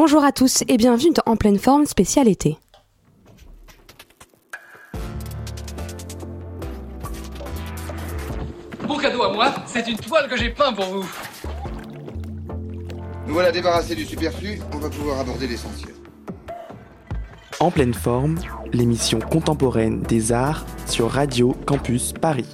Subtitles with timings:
[0.00, 2.56] Bonjour à tous et bienvenue dans En pleine forme spécial été.
[8.86, 11.10] Mon cadeau à moi, c'est une toile que j'ai peint pour vous.
[13.26, 15.94] Nous voilà débarrassés du superflu, on va pouvoir aborder l'essentiel.
[17.58, 18.38] En pleine forme,
[18.72, 22.46] l'émission contemporaine des arts sur Radio Campus Paris.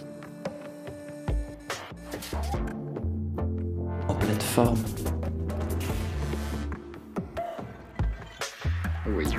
[4.09, 4.94] En pleine forme.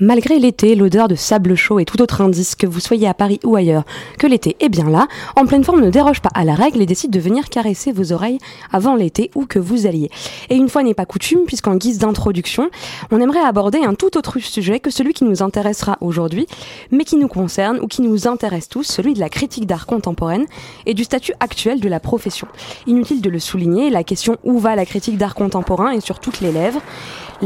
[0.00, 3.38] Malgré l'été, l'odeur de sable chaud et tout autre indice que vous soyez à Paris
[3.44, 3.84] ou ailleurs,
[4.18, 6.86] que l'été est bien là, en pleine forme ne déroge pas à la règle et
[6.86, 8.40] décide de venir caresser vos oreilles
[8.72, 10.10] avant l'été où que vous alliez.
[10.50, 12.70] Et une fois n'est pas coutume, puisqu'en guise d'introduction,
[13.12, 16.48] on aimerait aborder un tout autre sujet que celui qui nous intéressera aujourd'hui,
[16.90, 20.46] mais qui nous concerne ou qui nous intéresse tous, celui de la critique d'art contemporaine
[20.86, 22.48] et du statut actuel de la profession.
[22.88, 26.40] Inutile de le souligner, la question où va la critique d'art contemporain est sur toutes
[26.40, 26.82] les lèvres.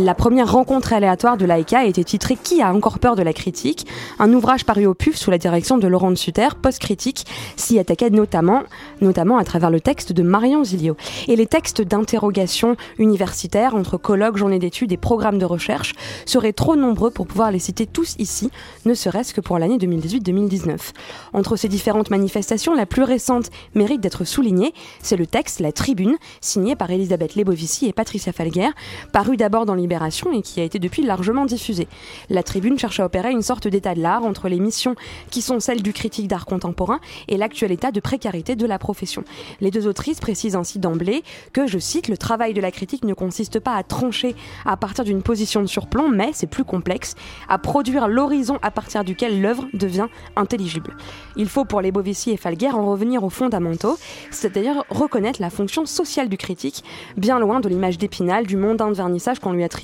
[0.01, 3.33] La première rencontre aléatoire de l'AICA a été titrée Qui a encore peur de la
[3.33, 3.85] critique?
[4.21, 8.11] Un ouvrage paru au PUF sous la direction de Laurent de Sutter, post-critique, s'y attaquait
[8.11, 8.63] notamment,
[9.01, 10.97] notamment à travers le texte de Marion Zilio.
[11.27, 15.95] Et les textes d'interrogation universitaires entre colloques, journées d'études et programmes de recherche
[16.27, 18.53] seraient trop nombreux pour pouvoir les citer tous ici,
[18.85, 20.93] ne serait-ce que pour l'année 2018-2019.
[21.33, 26.19] Entre ces différentes manifestations, la plus récente mérite d'être soulignée, c'est le texte La Tribune,
[26.41, 28.71] signé par Elisabeth Lebovici et Patricia Falguer,
[29.13, 31.89] paru d'abord dans Libération et qui a été depuis largement diffusé.
[32.29, 34.95] La Tribune cherche à opérer une sorte d'état de l'art entre les missions
[35.31, 39.25] qui sont celles du critique d'art contemporain et l'actuel état de précarité de la profession.
[39.63, 43.15] Les deux autrices précisent ainsi d'emblée que, je cite, le travail de la critique ne
[43.15, 47.15] consiste pas à trancher à partir d'une position de surplomb, mais c'est plus complexe,
[47.49, 50.99] à produire l'horizon à partir duquel l'œuvre devient intelligible.
[51.37, 53.97] Il faut pour les Bovici et Falguer en revenir aux fondamentaux,
[54.31, 56.85] c'est-à-dire reconnaître la fonction sociale du critique,
[57.17, 59.78] bien loin de l'image d'épinal du mondain de vernissage qu'on lui attribue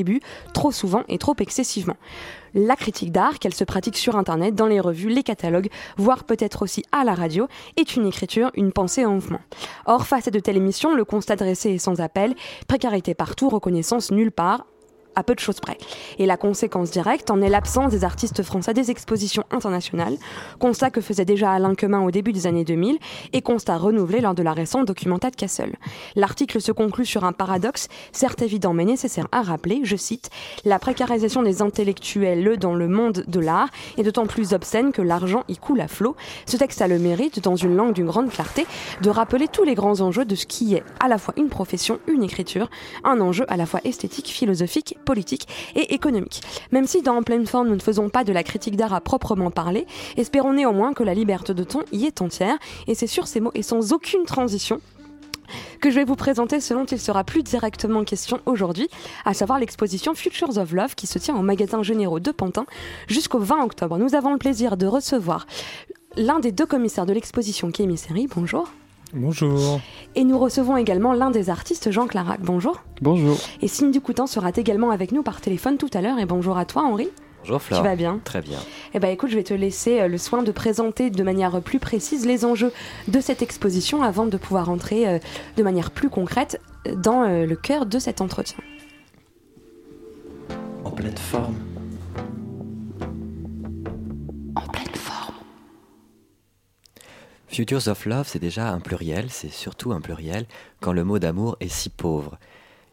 [0.53, 1.97] trop souvent et trop excessivement.
[2.55, 6.63] La critique d'art, qu'elle se pratique sur Internet, dans les revues, les catalogues, voire peut-être
[6.63, 9.41] aussi à la radio, est une écriture, une pensée en mouvement.
[9.87, 12.35] Or, face à de telles émissions, le constat dressé est sans appel,
[12.69, 14.67] précarité partout, reconnaissance nulle part,
[15.17, 15.79] à peu de choses près.
[16.19, 20.17] Et la conséquence directe en est l'absence des artistes français des expositions internationales,
[20.59, 22.99] constat que faisait déjà Alain Quemin au début des années 2000
[23.33, 25.75] et constat renouvelé lors de la récente Documenta de Castle.
[26.17, 30.31] L'article se conclut sur un paradoxe, certes évident mais nécessaire à rappeler, je cite,
[30.65, 35.45] La précarisation des intellectuels dans le monde de l'art est d'autant plus obscène que l'argent
[35.49, 36.17] y coule à flot.
[36.47, 38.67] Ce texte a le mérite, dans une langue d'une grande clarté,
[39.03, 41.99] de rappeler tous les grands enjeux de ce qui est à la fois une profession,
[42.07, 42.71] une écriture,
[43.05, 46.41] un enjeu à la fois esthétique, philosophique, politique et économique.
[46.73, 49.51] Même si dans pleine forme nous ne faisons pas de la critique d'art à proprement
[49.51, 52.57] parler, espérons néanmoins que la liberté de ton y est entière,
[52.87, 54.81] et c'est sur ces mots et sans aucune transition
[55.81, 58.89] que je vais vous présenter ce dont il sera plus directement question aujourd'hui,
[59.25, 62.65] à savoir l'exposition Futures of Love qui se tient au magasin généraux de Pantin
[63.07, 63.99] jusqu'au 20 octobre.
[63.99, 65.47] Nous avons le plaisir de recevoir
[66.17, 68.27] l'un des deux commissaires de l'exposition, Kémy Seri.
[68.35, 68.69] Bonjour.
[69.15, 69.81] Bonjour.
[70.17, 72.41] Et nous recevons également l'un des artistes, Jean Clarac.
[72.41, 72.83] Bonjour.
[73.01, 73.39] Bonjour.
[73.63, 76.19] Et Cindy Coutan sera également avec nous par téléphone tout à l'heure.
[76.19, 77.09] Et bonjour à toi, Henri.
[77.45, 77.81] Bonjour Flore.
[77.81, 78.59] Tu vas bien Très bien.
[78.93, 81.79] Eh ben écoute, je vais te laisser euh, le soin de présenter de manière plus
[81.79, 82.73] précise les enjeux
[83.07, 85.19] de cette exposition avant de pouvoir entrer euh,
[85.57, 86.61] de manière plus concrète
[86.97, 88.59] dans euh, le cœur de cet entretien.
[90.85, 91.55] En pleine forme.
[94.57, 94.94] En pleine forme.
[97.55, 100.47] Futures of Love, c'est déjà un pluriel, c'est surtout un pluriel
[100.81, 102.37] quand le mot d'amour est si pauvre.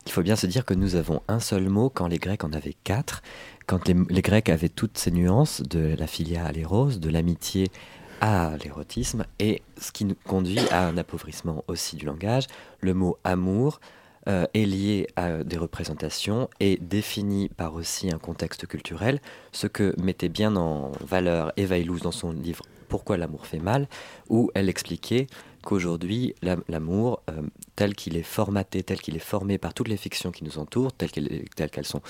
[0.06, 2.54] Il faut bien se dire que nous avons un seul mot quand les Grecs en
[2.54, 3.24] avaient quatre,
[3.66, 7.72] quand les, Grecs avaient toutes ces nuances de la filia à l'éros, de l'amitié
[8.20, 12.46] à l'érotisme, et ce qui nous conduit à un appauvrissement aussi du langage.
[12.82, 13.82] Le mot amour
[14.28, 19.22] euh, est lié à des représentations et défini par aussi un contexte culturel,
[19.54, 23.88] ce que mettait bien en valeur Eva Illouz dans son livre Pourquoi l'amour fait mal,
[24.30, 25.28] où elle expliquait
[25.64, 27.42] qu'aujourd'hui, la- l'amour, euh,
[27.78, 30.92] tel qu'il est formaté, tel qu'il est formé par toutes les fictions qui nous entourent,
[30.92, 32.02] telles qu'elles sont,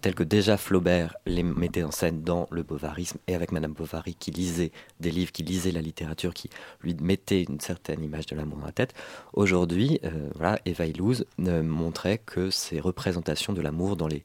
[0.00, 4.14] telles que déjà Flaubert les mettait en scène dans le bovarisme, et avec Madame Bovary
[4.14, 6.48] qui lisait des livres, qui lisait la littérature, qui
[6.80, 8.94] lui mettait une certaine image de l'amour dans la tête,
[9.34, 14.22] aujourd'hui, euh, voilà, Eva Illouz euh, montrait que ces représentations de l'amour dans les,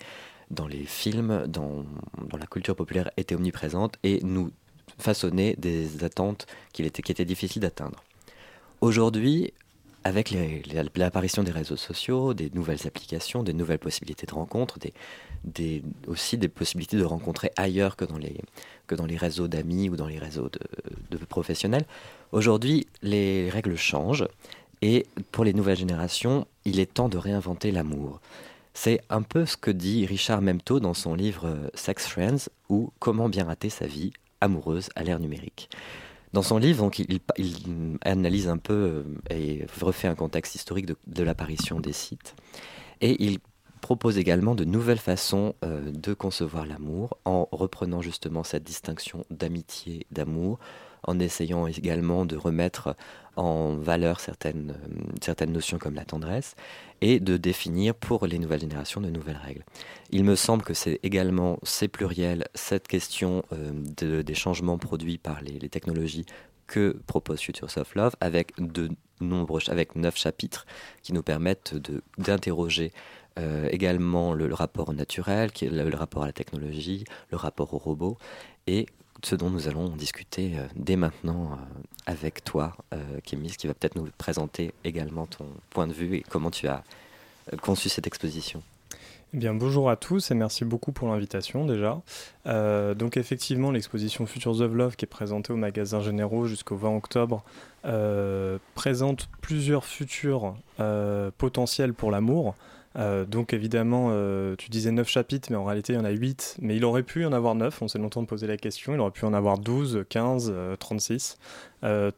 [0.85, 1.83] films, dans,
[2.29, 4.51] dans la culture populaire étaient omniprésentes et nous
[4.97, 8.03] façonnaient des attentes qu'il était, qui étaient difficiles d'atteindre.
[8.81, 9.53] Aujourd'hui,
[10.03, 10.33] avec
[10.95, 14.79] l'apparition des réseaux sociaux, des nouvelles applications, des nouvelles possibilités de rencontres,
[15.43, 18.37] des, aussi des possibilités de rencontrer ailleurs que dans les,
[18.87, 21.85] que dans les réseaux d'amis ou dans les réseaux de, de professionnels,
[22.31, 24.27] aujourd'hui les règles changent
[24.81, 28.19] et pour les nouvelles générations, il est temps de réinventer l'amour.
[28.73, 32.91] C'est un peu ce que dit Richard Memto dans son livre euh, Sex Friends ou
[32.99, 35.69] Comment bien rater sa vie amoureuse à l'ère numérique.
[36.33, 37.19] Dans son livre, donc, il,
[38.03, 42.35] analyse un peu euh, et refait un contexte historique de, l'apparition des sites.
[43.01, 43.39] Et il
[43.81, 50.05] propose également de nouvelles façons euh, de concevoir l'amour en reprenant justement cette distinction d'amitié,
[50.11, 50.59] d'amour,
[51.03, 52.95] en essayant également de remettre
[53.35, 56.55] en valeur certaines, euh, certaines notions comme la tendresse
[57.01, 59.63] et de définir pour les nouvelles générations de nouvelles règles.
[60.11, 65.17] Il me semble que c'est également, c'est pluriel, cette question euh, de, des changements produits
[65.17, 66.25] par les, technologies
[66.67, 68.89] que propose Future Soft Love avec de
[69.21, 70.65] nombreux, avec neuf chapitres
[71.01, 71.75] qui nous permettent
[72.17, 72.91] d'interroger
[73.39, 77.73] euh, également le, rapport au naturel, qui est le, rapport à la technologie, le rapport
[77.73, 78.17] au robot,
[78.67, 78.87] et
[79.23, 81.55] ce dont nous allons discuter euh, dès maintenant euh,
[82.05, 86.25] avec toi, euh, Kémis, qui va peut-être nous présenter également ton point de vue et
[86.27, 86.83] comment tu as
[87.61, 88.61] conçu cette exposition.
[89.33, 92.01] Eh bien, bonjour à tous et merci beaucoup pour l'invitation déjà.
[92.45, 97.43] donc effectivement, l'exposition Futures of Love qui est présentée au magasin Généraux jusqu'au 20 octobre
[98.75, 100.55] présente plusieurs futurs
[101.37, 102.55] potentiels pour l'amour.
[102.97, 106.09] Euh, donc évidemment, euh, tu disais 9 chapitres, mais en réalité il y en a
[106.09, 106.57] 8.
[106.61, 108.99] Mais il aurait pu y en avoir 9, on s'est longtemps posé la question, il
[108.99, 111.37] aurait pu en avoir 12, 15, 36.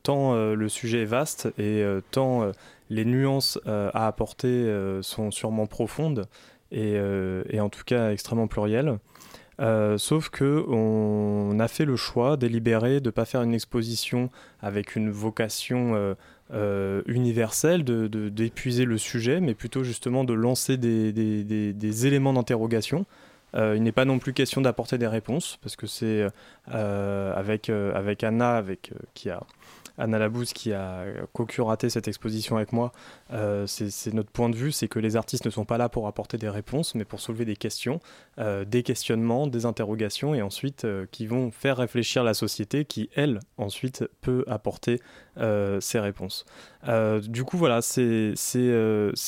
[0.04, 2.52] tant euh, le sujet est vaste et tant
[2.90, 4.72] les nuances à apporter
[5.02, 6.26] sont sûrement profondes
[6.72, 7.00] et,
[7.60, 8.98] en tout cas extrêmement plurielles.
[9.98, 14.30] sauf que on a fait le choix délibéré de ne pas faire une exposition
[14.62, 16.16] avec une vocation
[17.08, 23.06] universel d'épuiser de, le sujet, mais plutôt justement de lancer des, des, éléments d'interrogation.
[23.56, 26.28] Euh, il n'est pas non plus question d'apporter des réponses, parce que c'est
[26.74, 29.42] euh, avec, avec Anna, avec, qui a
[29.98, 32.92] Anna Labousse qui a co-curaté cette exposition avec moi,
[33.32, 36.08] euh, c'est notre point de vue, c'est que les artistes ne sont pas là pour
[36.08, 38.00] apporter des réponses, mais pour soulever des questions,
[38.40, 43.10] euh, des questionnements, des interrogations, et ensuite euh, qui vont faire réfléchir la société qui,
[43.16, 45.00] elle, ensuite peut apporter
[45.80, 46.46] ces réponses.
[47.24, 48.36] du coup, voilà, c'est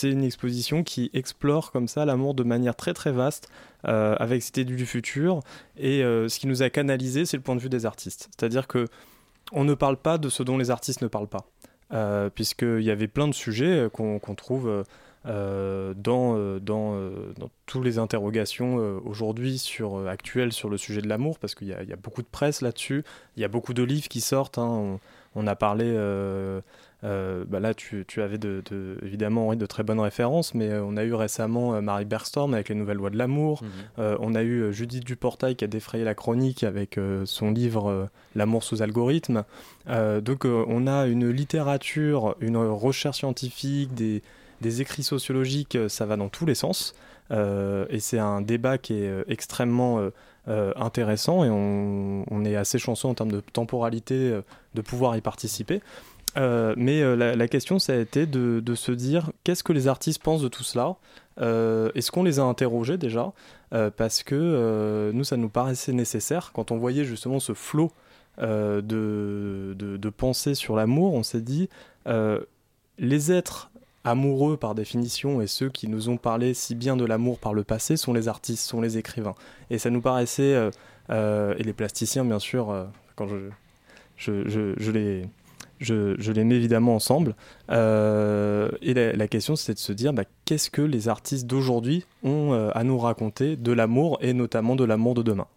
[0.04, 3.50] une exposition qui explore comme ça l'amour de manière très très vaste,
[3.84, 5.40] avec cette idée du futur,
[5.78, 8.30] et ce qui nous a canalisé, c'est le point de vue des artistes.
[8.38, 8.88] C'est-à-dire que
[9.52, 11.46] on ne parle pas de ce dont les artistes ne parlent pas.
[11.94, 14.84] Euh, puisqu'il y avait plein de sujets euh, qu'on trouve
[15.28, 16.58] euh, dans,
[17.68, 18.76] toutes les interrogations
[19.06, 19.62] aujourd'hui
[20.08, 23.04] actuelles sur le sujet de l'amour, parce qu'il y, a beaucoup de presse là-dessus,
[23.36, 24.58] il y a beaucoup de livres qui sortent.
[24.58, 25.00] Hein.
[25.36, 25.86] on, a parlé
[27.06, 28.64] euh, bah là, tu, avais de,
[29.04, 32.70] évidemment de très bonnes références, mais euh, on a eu récemment euh, Marie Berstorm avec
[32.70, 33.62] les nouvelles lois de l'amour.
[33.64, 34.18] Mhm.
[34.20, 38.82] on a eu Judith Duportail qui a défrayé la chronique avec son livre L'amour sous
[38.82, 39.44] algorithme.
[39.88, 46.46] donc, on a une littérature, une recherche scientifique, des, écrits sociologiques, ça va dans tous
[46.46, 46.96] les sens.
[47.32, 50.10] et c'est un débat qui est extrêmement
[50.48, 54.40] intéressant et on, on, est assez chanceux en termes de temporalité
[54.74, 55.82] de pouvoir y participer.
[56.38, 60.22] Euh, mais euh, la, question, ça a été de, se dire qu'est-ce que les artistes
[60.22, 60.96] pensent de tout cela?
[61.42, 63.34] Euh, Est-ce qu'on les a interrogés déjà?
[63.98, 66.52] Parce que nous, ça nous paraissait nécessaire.
[66.54, 67.92] Quand on voyait justement ce flot
[68.40, 68.82] de,
[69.78, 71.70] de, sur l'amour, on s'est dit
[72.98, 73.70] les êtres
[74.06, 77.64] amoureux par définition et ceux qui nous ont parlé si bien de l'amour par le
[77.64, 79.36] passé sont les artistes, sont les écrivains.
[79.70, 80.70] Et ça nous paraissait,
[81.10, 83.28] et les plasticiens bien sûr, quand
[84.18, 85.28] je les
[85.80, 87.36] je, les mets évidemment ensemble.
[87.72, 92.54] Euh, et la, question, c'est de se dire bah, qu'est-ce que les artistes d'aujourd'hui ont
[92.54, 95.48] euh, à nous raconter de l'amour et notamment de l'amour de demain?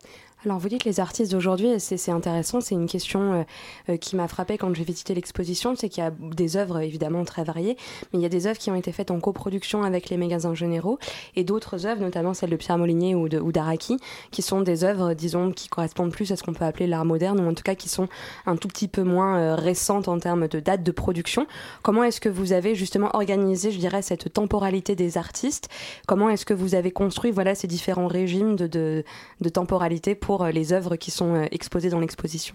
[0.44, 3.42] Alors vous dites les artistes d'aujourd'hui, c'est intéressant, c'est une question euh,
[3.88, 7.24] euh, qui m'a frappé quand j'ai visité l'exposition, c'est qu'il y a des œuvres évidemment
[7.24, 7.76] très variées,
[8.12, 10.54] mais il y a des œuvres qui ont été faites en coproduction avec les magasins
[10.54, 11.00] généraux
[11.34, 13.96] et d'autres œuvres, notamment celles de Pierre Molinier ou d'Araki,
[14.30, 17.40] qui sont des œuvres, disons, qui correspondent plus à ce qu'on peut appeler l'art moderne,
[17.40, 18.06] ou en tout cas qui sont
[18.46, 21.48] un tout petit peu moins euh, récentes en termes de date de production.
[21.82, 25.68] Comment est-ce que vous avez justement organisé, je dirais, cette temporalité des artistes?
[26.06, 29.04] Comment est-ce que vous avez construit voilà, ces différents régimes de, de,
[29.40, 32.54] de temporalité pour euh, les œuvres qui sont euh, exposées dans l'exposition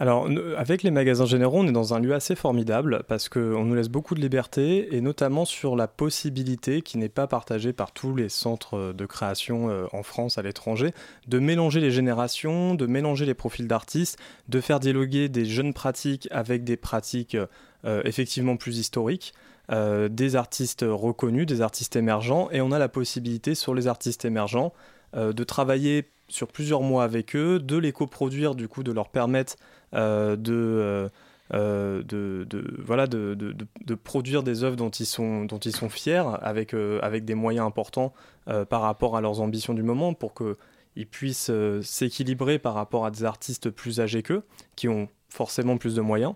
[0.00, 3.74] alors, avec les magasins généraux, on est dans un lieu assez formidable parce qu'on nous
[3.74, 8.16] laisse beaucoup de liberté et notamment sur la possibilité, qui n'est pas partagée par tous
[8.16, 10.92] les centres de création euh, en France, à l'étranger,
[11.28, 14.18] de mélanger les générations, de mélanger les profils d'artistes,
[14.48, 17.36] de faire dialoguer des jeunes pratiques avec des pratiques
[17.84, 19.34] effectivement plus historiques.
[19.68, 24.72] des artistes reconnus, des artistes émergents, et on a la possibilité sur les artistes émergents
[25.14, 29.56] de travailler sur plusieurs mois avec eux, de les coproduire, du coup, de leur permettre
[29.92, 31.10] de
[31.54, 36.24] euh, de, voilà, de, de, produire des œuvres dont ils sont, dont ils sont fiers,
[36.40, 38.14] avec, euh, avec des moyens importants
[38.48, 41.50] euh, par rapport à leurs ambitions du moment, pour qu'ils puissent
[41.82, 44.44] s'équilibrer par rapport à des artistes plus âgés qu'eux,
[44.76, 46.34] qui ont forcément plus de moyens.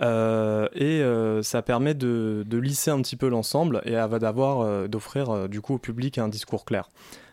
[0.00, 1.02] et
[1.42, 6.18] ça permet de, lisser un petit peu l'ensemble et d'avoir d'offrir du coup au public
[6.18, 6.90] un discours clair.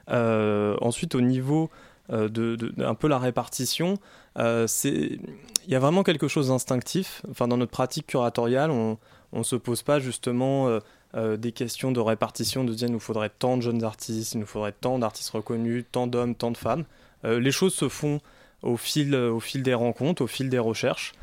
[0.09, 1.69] ensuite, au niveau
[2.09, 3.97] de, un peu la répartition,
[4.37, 5.19] euh, il
[5.67, 7.21] y a vraiment quelque chose d'instinctif.
[7.29, 8.97] Enfin, dans notre pratique curatoriale, on
[9.33, 10.79] ne se pose pas justement euh,
[11.15, 14.39] euh, des questions de répartition, de dire il nous faudrait tant de jeunes artistes, il
[14.39, 16.83] nous faudrait tant d'artistes reconnus, tant d'hommes, tant de femmes.
[17.23, 18.19] les choses se font
[18.61, 21.13] au fil, au fil des rencontres, au fil des recherches.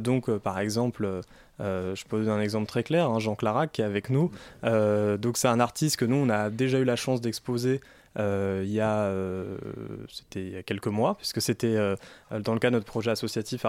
[0.00, 1.22] donc, par exemple,
[1.58, 4.30] je peux donner un exemple très clair, hein, Jean Clarac qui est avec nous.
[4.62, 8.70] donc, c'est un artiste que nous, on a déjà eu la chance d'exposer euh, il,
[8.70, 9.56] y a, euh,
[10.08, 11.96] c'était il y a quelques mois, puisque c'était euh,
[12.40, 13.64] dans le cas de notre projet associatif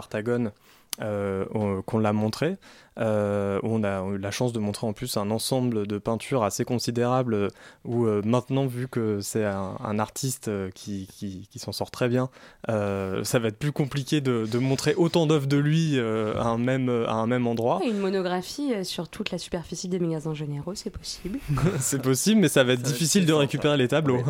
[1.00, 2.58] Artagon qu'on l'a montré.
[3.00, 6.44] Euh, où on a eu la chance de montrer en plus un ensemble de peintures
[6.44, 7.48] assez considérable,
[7.86, 11.08] où euh, maintenant, vu que c'est un, artiste euh, qui,
[11.50, 12.30] qui, s'en sort très bien,
[12.68, 16.90] ça va être plus compliqué de, de montrer autant d'œuvres de lui à, un même,
[17.08, 17.80] à un même endroit.
[17.86, 21.40] une monographie sur toute la superficie des magasins généraux, c'est possible.
[21.80, 24.22] c'est possible, mais ça va être difficile de récupérer les tableaux.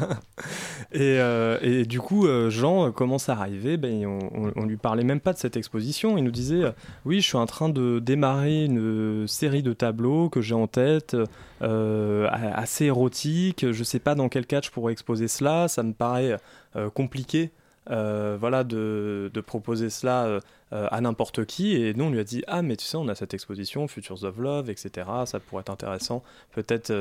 [0.92, 1.18] et,
[1.62, 5.38] et, du coup, Jean commence à arriver, ben, on, on, lui parlait même pas de
[5.38, 5.79] cette exposition,
[6.16, 6.62] il nous disait,
[7.04, 11.16] oui, je suis en train de démarrer une série de tableaux que j'ai en tête,
[11.62, 13.70] euh, assez érotiques.
[13.70, 15.68] Je ne sais pas dans quel cadre je pourrais exposer cela.
[15.68, 16.36] Ça me paraît
[16.76, 17.50] euh, compliqué.
[17.90, 21.74] Euh, voilà, de, proposer cela à n'importe qui.
[21.74, 24.24] Et nous, on lui a dit Ah, mais tu sais, on a cette exposition, Futures
[24.24, 25.08] of Love, etc.
[25.24, 26.22] Ça pourrait être intéressant,
[26.52, 26.92] peut-être,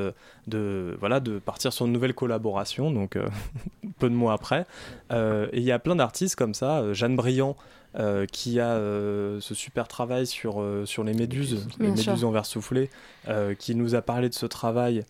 [0.48, 2.91] de, voilà, de partir sur une nouvelle collaboration.
[2.91, 3.17] Donc,
[4.00, 4.65] peu de mois après.
[5.12, 6.93] et il y a plein d'artistes comme ça.
[6.93, 7.55] Jeanne Briand,
[7.98, 12.29] euh, qui a euh, ce super travail sur, euh, sur les méduses, les méduses en
[12.29, 12.91] verre soufflé,
[13.57, 15.03] qui nous a parlé de ce travail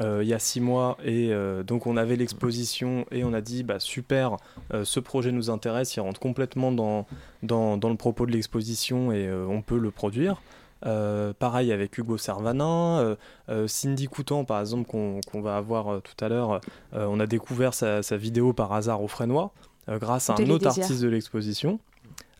[0.00, 1.32] il y a six mois et
[1.64, 4.36] donc on avait l'exposition et on a dit bah super
[4.82, 7.06] ce projet nous intéresse il rentre complètement dans,
[7.42, 10.42] dans, dans le propos de l'exposition et on peut le produire
[11.38, 13.16] pareil avec Hugo Servanin,
[13.66, 16.60] Cindy Coutan par exemple qu'on va avoir tout à l'heure,
[16.92, 19.52] on a découvert sa, sa, vidéo par hasard au Frénois
[19.88, 21.78] grâce à un autre artiste de l'exposition.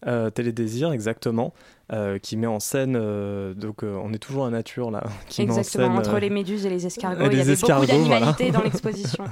[0.06, 1.54] Euh, Télédésir, exactement,
[1.92, 2.96] euh, qui met en scène.
[2.96, 5.02] Euh, donc, on est toujours en nature là.
[5.28, 7.25] Qui exactement, met en scène, entre les méduses et les escargots.
[7.32, 9.25] Il y avait beaucoup d'animalité dans l'exposition.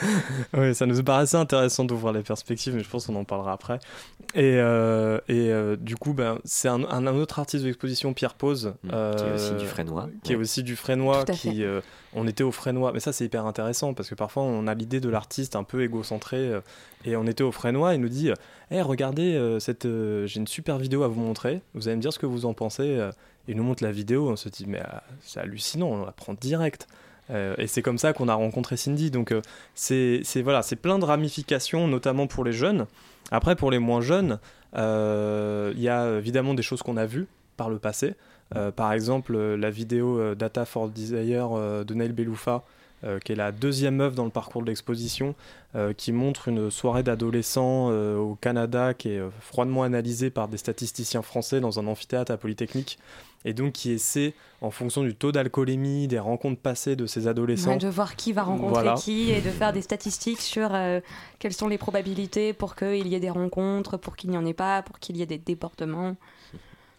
[0.54, 0.74] ouais.
[0.74, 3.80] ça nous paraissait intéressant d'ouvrir les perspectives, mais je pense qu'on en parlera après.
[4.34, 4.58] Et,
[5.28, 8.74] et du coup, ben, c'est un, un, autre artiste de l'exposition, Pierre Pose.
[8.84, 8.90] Mmh.
[9.16, 10.08] qui est aussi du Frénois.
[10.22, 11.64] Qui est aussi du Frénois, qui
[12.12, 15.00] on était au Frénois, mais ça c'est hyper intéressant parce que parfois on a l'idée
[15.00, 16.60] de l'artiste un peu égocentré euh,
[17.04, 18.30] et on était au Frénois, il nous dit
[18.70, 22.02] hey, regardez, euh, cette, euh, j'ai une super vidéo à vous montrer, vous allez me
[22.02, 22.98] dire ce que vous en pensez.
[23.48, 24.82] il nous montre la vidéo, on se dit mais
[25.22, 26.88] c'est hallucinant, on la prend direct.
[27.30, 29.10] et c'est comme ça qu'on a rencontré Cindy.
[29.10, 29.32] Donc
[29.74, 32.86] c'est voilà, c'est plein de ramifications, notamment pour les jeunes.
[33.30, 34.40] Après, pour les moins jeunes,
[34.74, 38.14] il y a évidemment des choses qu'on a vues par le passé.
[38.56, 42.62] Euh, par exemple, euh, la vidéo euh, Data for Desire de Neil Beloufa,
[43.24, 45.34] qui est la deuxième œuvre dans le parcours de l'exposition,
[45.96, 51.60] qui montre une soirée d'adolescents au Canada qui est froidement analysée par des statisticiens français
[51.60, 52.98] dans un amphithéâtre à Polytechnique,
[53.46, 57.78] et donc qui essaie, en fonction du taux d'alcoolémie, des rencontres passées de ces adolescents,
[57.78, 60.70] de voir qui va rencontrer qui et de faire des statistiques sur
[61.38, 64.52] quelles sont les probabilités pour qu'il y ait des rencontres, pour qu'il n'y en ait
[64.52, 66.16] pas, pour qu'il y ait des déportements.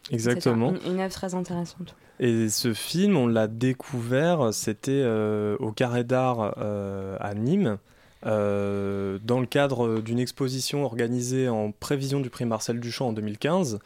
[0.10, 0.74] Exactement.
[0.86, 1.96] Une, œuvre très intéressante.
[2.20, 7.78] Et ce film, on l'a découvert, c'était euh, au Carré d'Art euh, à Nîmes,
[8.26, 13.80] euh, dans le cadre d'une exposition organisée en prévision du prix Marcel Duchamp en 2015.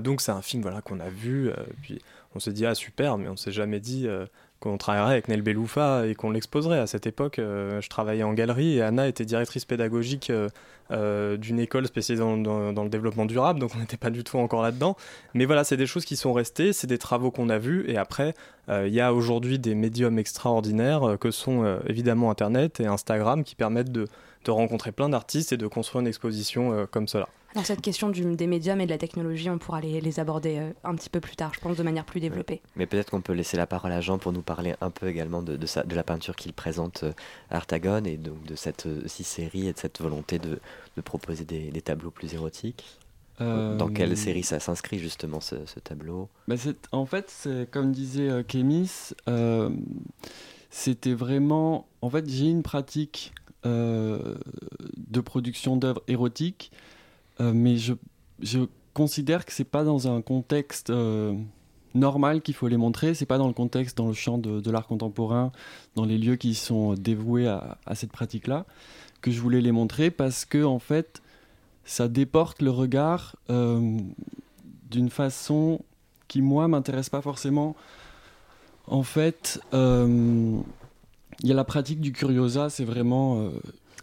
[0.00, 1.50] donc c'est un film voilà, qu'on a vu,
[1.82, 2.00] puis
[2.36, 4.06] on s'est dit ah super, mais on s'est jamais dit
[4.60, 6.78] qu'on travaillerait avec Nel Beloufa et qu'on l'exposerait.
[6.78, 10.30] À cette époque, je travaillais en galerie et Anna était directrice pédagogique
[10.92, 14.60] euh, d'une école spécialisée dans, le développement durable, donc on n'était pas du tout encore
[14.60, 14.96] là-dedans.
[15.34, 17.96] Mais voilà, c'est des choses qui sont restées, c'est des travaux qu'on a vus, et
[17.96, 18.34] après,
[18.68, 23.44] euh, il y a aujourd'hui des médiums extraordinaires euh, que sont évidemment Internet et Instagram
[23.44, 24.08] qui permettent de,
[24.44, 27.28] de rencontrer plein d'artistes et de construire une exposition comme cela.
[27.54, 30.94] Alors cette question des médiums et de la technologie, on pourra les, aborder euh, un
[30.94, 32.62] petit peu plus tard, je pense, de manière plus développée.
[32.76, 35.42] Mais peut-être qu'on peut laisser la parole à Jean pour nous parler un peu également
[35.42, 37.12] de, de, la peinture qu'il présente euh,
[37.50, 40.60] à Artagon et donc de cette euh, série et de cette volonté de,
[41.02, 42.84] proposer des, tableaux plus érotiques.
[43.38, 46.28] Dans quelle série ça s'inscrit justement ce, tableau?
[46.46, 46.56] Bah,
[46.92, 49.14] En fait, comme disait Kémis,
[50.68, 51.86] c'était vraiment...
[52.02, 53.32] En fait, j'ai une pratique
[53.64, 56.70] de production d'œuvres érotiques,
[57.40, 57.94] mais je,
[58.40, 58.60] je
[58.94, 60.92] considère que c'est pas dans un contexte
[61.94, 63.14] normal qu'il faut les montrer.
[63.14, 65.52] C'est pas dans le contexte, dans le champ de, l'art contemporain,
[65.96, 68.66] dans les lieux qui sont dévoués à, cette pratique-là,
[69.20, 71.22] que je voulais les montrer parce que en fait,
[71.84, 73.98] ça déporte le regard euh,
[74.90, 75.80] d'une façon
[76.28, 77.76] qui moi m'intéresse pas forcément.
[78.86, 80.58] En fait, euh,
[81.42, 83.50] il y a la pratique du curiosa, c'est vraiment euh,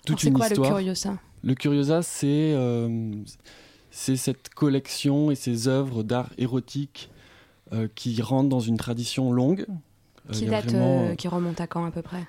[0.06, 0.70] toute une quoi, histoire.
[0.70, 1.18] Le curiosa,
[1.48, 2.54] le curiosa, c'est
[3.98, 7.10] c'est cette collection et ces œuvres d'art érotique
[7.74, 9.66] euh, qui rentre dans une tradition longue.
[10.30, 12.28] Euh, qui date, euh, qui remonte à quand à peu près?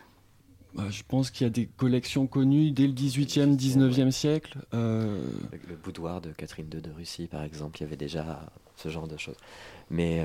[0.75, 4.57] Bah, je pense qu'il y a des collections connues dès le 18e, 19e siècle.
[4.73, 9.07] Le boudoir de Catherine II de Russie, par exemple, il y avait déjà ce genre
[9.07, 9.37] de choses.
[9.91, 10.25] Mais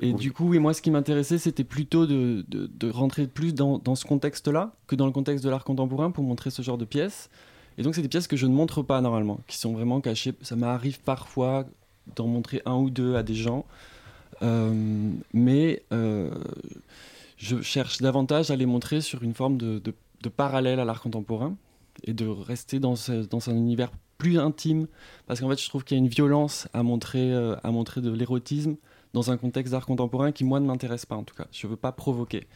[0.00, 3.78] et du coup, oui, moi, ce qui m'intéressait, c'était plutôt de, de, rentrer plus dans,
[3.78, 6.84] dans ce contexte-là que dans le contexte de l'art contemporain pour montrer ce genre de
[6.86, 7.28] pièces.
[7.78, 10.34] Et donc, c'est des pièces que je ne montre pas normalement, qui sont vraiment cachées.
[10.42, 11.64] Ça m'arrive parfois
[12.16, 13.64] d'en montrer un ou deux à des gens.
[14.42, 16.30] Euh, mais euh,
[17.36, 19.80] je cherche davantage à les montrer sur une forme de,
[20.36, 21.56] parallèle à l'art contemporain
[22.04, 22.94] et de rester dans,
[23.30, 24.88] dans un univers plus intime
[25.26, 28.00] parce qu'en fait je trouve qu'il y a une violence à montrer, euh, à montrer
[28.00, 28.76] de l'érotisme
[29.14, 31.46] dans un contexte d'art contemporain qui moi ne m'intéresse pas en tout cas.
[31.50, 32.46] Je ne veux pas provoquer.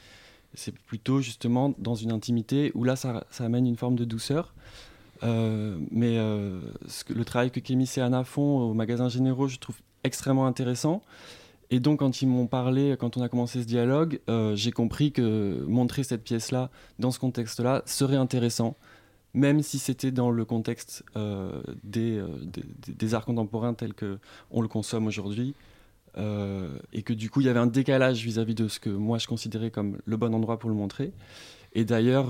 [0.55, 4.52] C'est plutôt justement dans une intimité où là ça amène une forme de douceur.
[5.23, 6.17] Mais
[6.87, 10.47] ce que, le travail que Kémy et Anna font au magasin Généraux, je trouve extrêmement
[10.47, 11.02] intéressant.
[11.73, 15.11] Et donc, quand ils m'ont parlé, quand on a commencé ce dialogue, euh, j'ai compris
[15.11, 18.76] que montrer cette pièce-là, dans ce contexte-là, serait intéressant,
[19.33, 21.62] même si c'était dans le contexte euh,
[21.97, 22.29] euh,
[22.87, 25.55] des, arts contemporains tels qu'on le consomme aujourd'hui.
[26.19, 29.26] et que du coup, il y avait un décalage vis-à-vis de ce que moi je
[29.26, 31.11] considérais comme le bon endroit pour le montrer.
[31.75, 32.29] Et d'ailleurs,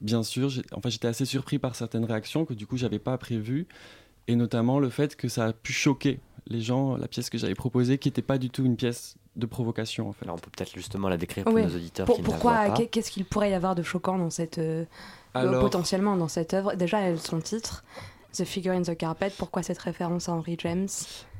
[0.00, 3.68] bien sûr, enfin, j'étais assez surpris par certaines réactions que du coup, j'avais pas prévues,
[4.26, 7.54] et notamment le fait que ça a pu choquer les gens la pièce que j'avais
[7.54, 10.08] proposée, qui n'était pas du tout une pièce de provocation.
[10.08, 10.24] En fait.
[10.24, 13.50] Alors on peut peut-être justement la décrire pour nos auditeurs qui pourquoi, Qu'est-ce qu'il pourrait
[13.50, 14.84] y avoir de choquant dans cette, euh,
[15.34, 16.74] potentiellement dans cette œuvre?
[16.74, 17.84] Déjà, son titre,
[18.32, 19.32] The Figure in the Carpet.
[19.36, 20.88] Pourquoi cette référence à Henry James?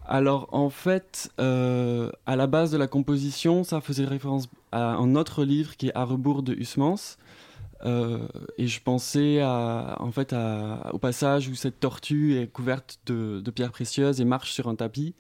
[0.07, 5.15] Alors en fait, euh, à la base de la composition, ça faisait référence à un
[5.15, 7.17] autre livre qui est À rebours de Huysmans,
[7.85, 10.35] euh, et je pensais à, en fait
[10.93, 15.15] au passage où cette tortue est couverte de, pierres précieuses et marche sur un tapis.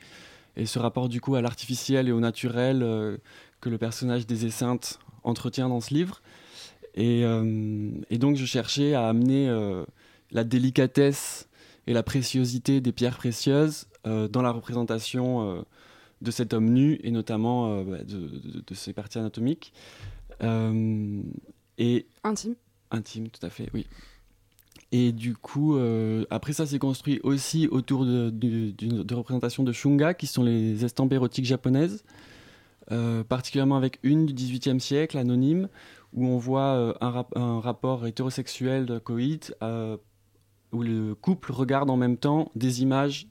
[0.57, 3.16] Et ce rapport du coup à l'artificiel et au naturel euh,
[3.61, 6.22] que le personnage des Esseintes entretient dans ce livre.
[6.94, 9.50] Et, euh, et donc je cherchais à amener
[10.31, 11.48] la délicatesse
[11.87, 15.64] et la préciosité des pierres précieuses dans la représentation
[16.22, 19.72] de cet homme nu et notamment bah, de, ses parties anatomiques.
[21.78, 22.54] Et intime.
[22.90, 23.87] Intime, tout à fait, oui.
[24.92, 30.14] Et du coup, euh, après ça s'est construit aussi autour de, de, représentations de shunga,
[30.14, 32.04] qui sont les estampes érotiques japonaises,
[32.92, 35.68] euh, particulièrement avec une du XVIIIe siècle, anonyme,
[36.12, 39.52] où on voit euh, un, un, rapport hétérosexuel de coït,
[40.72, 43.26] où le couple regarde en même temps des images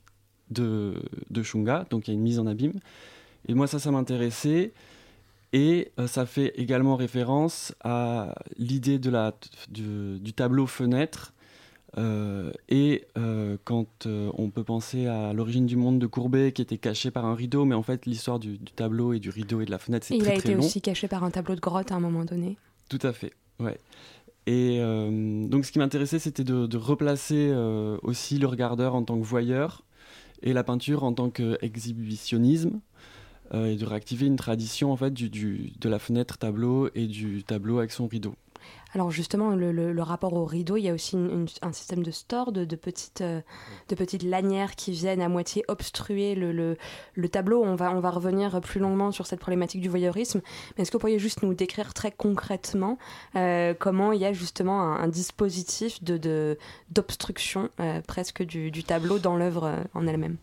[0.49, 0.95] de,
[1.29, 2.79] de shunga, donc il y a une mise en abîme.
[3.47, 4.73] Et moi, ça, ça m'intéressait.
[5.53, 9.35] Et euh, ça fait également référence à l'idée de la,
[9.69, 11.33] du, tableau fenêtre.
[11.99, 16.79] Euh, et euh, quand on peut penser à l'origine du monde de Courbet qui était
[16.79, 19.71] caché par un rideau, mais en fait l'histoire du, tableau et du rideau et de
[19.71, 20.41] la fenêtre c'est très très long.
[20.43, 22.57] Il a été aussi caché par un tableau de grotte à un moment donné.
[22.89, 23.77] Tout à fait, ouais.
[24.47, 27.53] Et donc ce qui m'intéressait c'était de, de, replacer
[28.01, 29.83] aussi le regardeur en tant que voyeur
[30.41, 32.81] et la peinture en tant qu'exhibitionnisme.
[33.53, 35.29] Euh, et de réactiver une tradition en fait du,
[35.79, 38.33] de la fenêtre tableau et du tableau avec son rideau.
[38.95, 41.17] Alors justement, le, le, rapport au rideau, il y a aussi
[41.61, 43.41] un système de store, de, de, petites, euh,
[43.89, 46.77] de petites lanières qui viennent à moitié obstruer le,
[47.15, 47.63] le, tableau.
[47.63, 50.41] On va, on va revenir plus longuement sur cette problématique du voyeurisme.
[50.77, 52.97] Mais est-ce que vous pourriez juste nous décrire très concrètement
[53.35, 56.57] euh, comment il y a justement un, dispositif de,
[56.91, 57.69] d'obstruction
[58.07, 60.37] presque du, tableau dans l'œuvre en elle-même?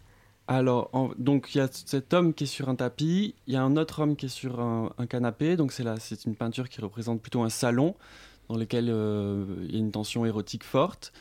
[0.51, 3.63] Alors, donc il y a cet homme qui est sur un tapis, il y a
[3.63, 7.23] un autre homme qui est sur un, canapé, donc c'est c'est une peinture qui représente
[7.23, 7.95] plutôt un salon
[8.49, 11.13] dans lequel euh, il y a une tension érotique forte.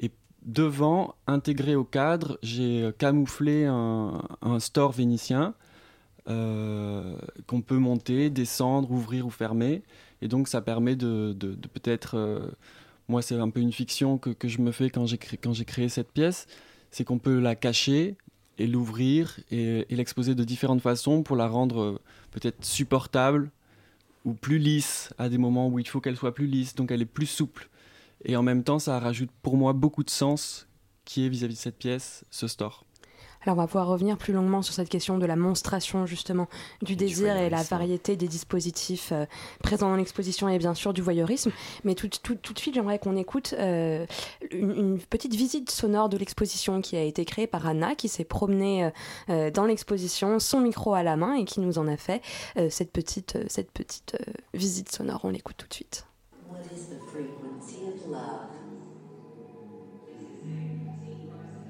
[0.00, 0.10] Et
[0.42, 4.20] devant, intégré au cadre, j'ai camouflé un,
[4.58, 5.54] store vénitien
[6.28, 7.16] euh,
[7.46, 9.84] qu'on peut monter, descendre, ouvrir ou fermer.
[10.22, 11.36] Et donc ça permet de,
[11.72, 12.16] peut-être...
[12.16, 12.50] Euh,
[13.06, 16.48] moi, c'est un peu une fiction que, je me fais quand j'ai créé cette pièce,
[16.90, 18.16] c'est qu'on peut la cacher
[18.58, 23.50] et l'ouvrir et, l'exposer de différentes façons pour la rendre euh, peut-être supportable
[24.24, 27.02] ou plus lisse à des moments où il faut qu'elle soit plus lisse, donc elle
[27.02, 27.68] est plus souple.
[28.24, 30.68] Et en même temps, ça rajoute pour moi beaucoup de sens
[31.04, 32.84] qui est vis-à-vis de cette pièce, ce store.
[33.44, 36.48] Alors on va pouvoir revenir plus longuement sur cette question de la monstration justement
[36.80, 39.26] du désir et la variété des dispositifs euh,
[39.62, 41.50] présents dans l'exposition et bien sûr du voyeurisme.
[41.84, 44.06] Mais tout, tout, tout de suite j'aimerais qu'on écoute euh,
[44.50, 48.24] une, une, petite visite sonore de l'exposition qui a été créée par Anna qui s'est
[48.24, 48.90] promenée
[49.28, 52.22] euh, dans l'exposition, son micro à la main et qui nous en a fait
[52.56, 54.16] euh, cette petite, cette petite
[54.54, 55.20] visite sonore.
[55.24, 56.06] On l'écoute tout de suite.
[56.48, 58.41] What is the frequency of love?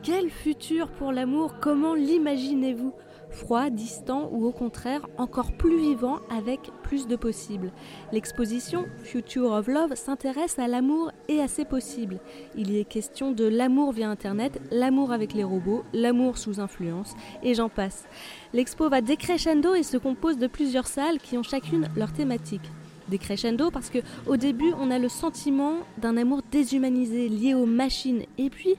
[0.02, 1.54] Quel futur pour l'amour?
[1.60, 2.92] Comment l'imaginez-vous?
[3.30, 7.70] Froid, distant ou au contraire encore plus vivant avec plus de possibles.
[8.10, 12.18] L'exposition Future of Love s'intéresse à l'amour et à ses possibles.
[12.56, 17.14] Il y est question de l'amour via Internet, l'amour avec les robots, l'amour sous influence,
[17.44, 18.06] et j'en passe.
[18.52, 22.72] L'expo va décrescendo et se compose de plusieurs salles qui ont chacune leur thématique
[23.08, 28.22] décrescendo parce que au début on a le sentiment d'un amour déshumanisé lié aux machines
[28.38, 28.76] et puis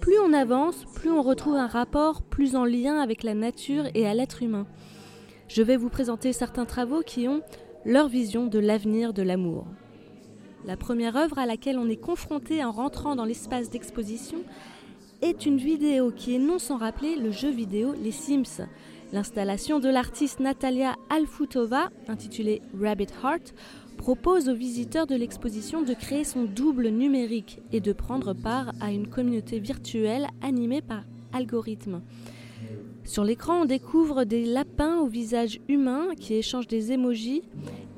[0.00, 4.06] plus on avance, plus on retrouve un rapport plus en lien avec la nature et
[4.06, 4.66] à l'être humain.
[5.48, 7.42] Je vais vous présenter certains travaux qui ont
[7.84, 9.66] leur vision de l'avenir de l'amour.
[10.64, 14.38] La première œuvre à laquelle on est confronté en rentrant dans l'espace d'exposition
[15.22, 18.66] est une vidéo qui est non sans rappeler le jeu vidéo Les Sims.
[19.12, 23.54] L'installation de l'artiste Natalia Alfutova, intitulée Rabbit Heart,
[24.00, 28.92] propose aux visiteurs de l'exposition de créer son double numérique et de prendre part à
[28.92, 31.02] une communauté virtuelle animée par
[31.34, 32.00] algorithme.
[33.04, 37.42] Sur l'écran, on découvre des lapins au visage humain qui échangent des émojis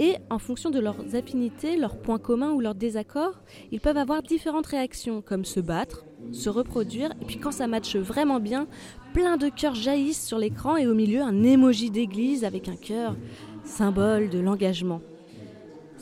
[0.00, 4.22] et, en fonction de leurs affinités, leurs points communs ou leurs désaccords, ils peuvent avoir
[4.22, 8.66] différentes réactions, comme se battre, se reproduire, et puis quand ça matche vraiment bien,
[9.14, 13.14] plein de cœurs jaillissent sur l'écran et au milieu un émoji d'église avec un cœur,
[13.62, 15.00] symbole de l'engagement.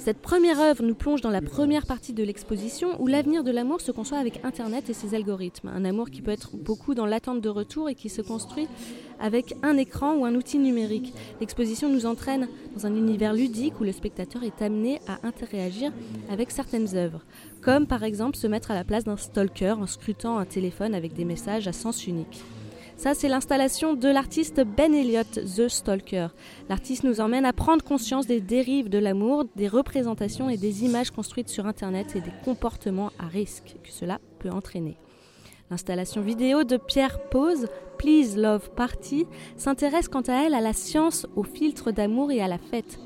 [0.03, 3.83] Cette première œuvre nous plonge dans la première partie de l'exposition où l'avenir de l'amour
[3.83, 5.69] se conçoit avec Internet et ses algorithmes.
[5.69, 8.67] Un amour qui peut être beaucoup dans l'attente de retour et qui se construit
[9.21, 11.13] avec un écran ou un outil numérique.
[11.39, 15.93] L'exposition nous entraîne dans un univers ludique où le spectateur est amené à interagir
[16.31, 17.21] avec certaines œuvres,
[17.61, 21.13] comme par exemple se mettre à la place d'un stalker en scrutant un téléphone avec
[21.13, 22.43] des messages à sens unique.
[23.01, 26.27] Ça, c'est l'installation de l'artiste Ben Elliott, The Stalker.
[26.69, 31.11] L'artiste nous emmène à prendre conscience des dérives de l'amour, des représentations et des images
[31.11, 34.99] construites sur Internet et des comportements à risque que cela peut entraîner.
[35.71, 39.25] L'installation vidéo de Pierre Pose, Please Love Party,
[39.57, 43.01] s'intéresse quant à elle à la science, au filtre d'amour et à la fête.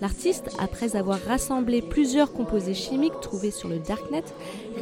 [0.00, 4.24] L'artiste, après avoir rassemblé plusieurs composés chimiques trouvés sur le Darknet,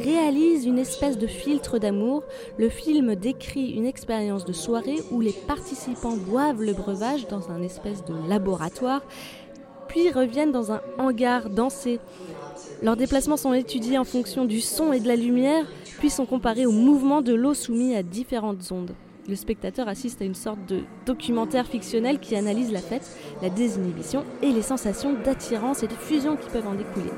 [0.01, 2.23] réalise une espèce de filtre d'amour.
[2.57, 7.61] Le film décrit une expérience de soirée où les participants boivent le breuvage dans un
[7.61, 9.01] espèce de laboratoire,
[9.89, 11.99] puis reviennent dans un hangar danser.
[12.81, 15.65] Leurs déplacements sont étudiés en fonction du son et de la lumière,
[15.97, 18.93] puis sont comparés au mouvement de l'eau soumis à différentes ondes
[19.29, 23.07] le spectateur assiste à une sorte de documentaire fictionnel qui analyse la fête,
[23.41, 27.11] la désinhibition et les sensations d'attirance et de fusion qui peuvent en découler.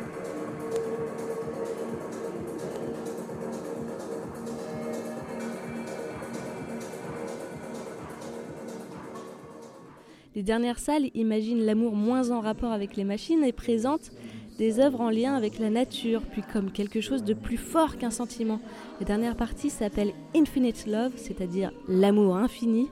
[10.33, 14.11] Les dernières salles imaginent l'amour moins en rapport avec les machines et présentent
[14.61, 18.11] des œuvres en lien avec la nature, puis comme quelque chose de plus fort qu'un
[18.11, 18.59] sentiment.
[18.99, 22.87] La dernière partie s'appelle Infinite Love, c'est-à-dire l'amour infini.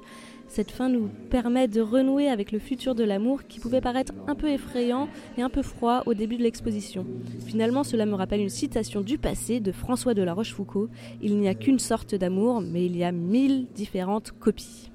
[0.47, 4.33] Cette fin nous permet de renouer avec le futur de l'amour qui pouvait paraître un
[4.33, 7.05] peu effrayant et un peu froid au début de l'exposition.
[7.45, 10.89] Finalement, cela me rappelle une citation du passé de François de la Rochefoucauld
[11.21, 14.88] Il n'y a qu'une sorte d'amour, mais il y a mille différentes copies.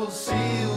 [0.00, 0.69] Will see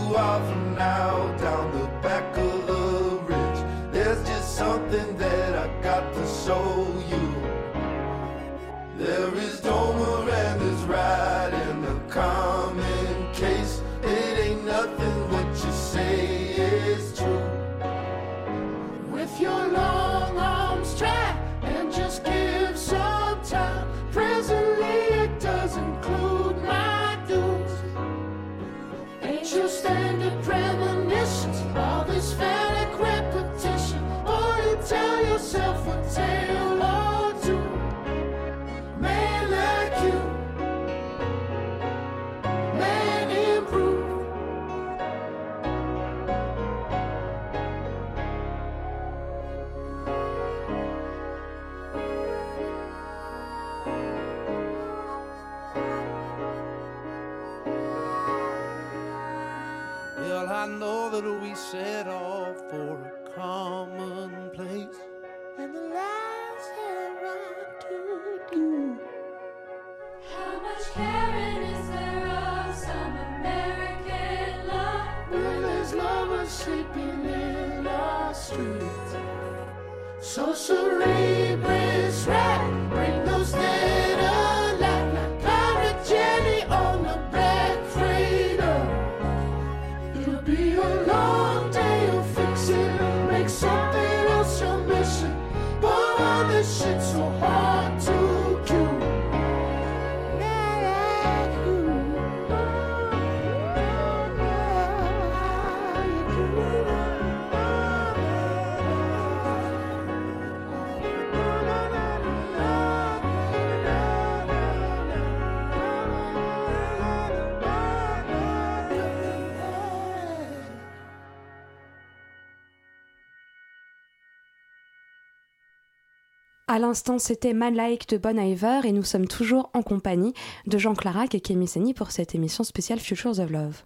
[126.74, 130.34] À l'instant, c'était Man Like de Bon Iver et nous sommes toujours en compagnie
[130.66, 133.84] de Jean Clarac et Kémy Seni pour cette émission spéciale Futures of Love.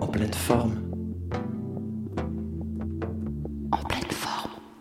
[0.00, 0.82] En pleine forme.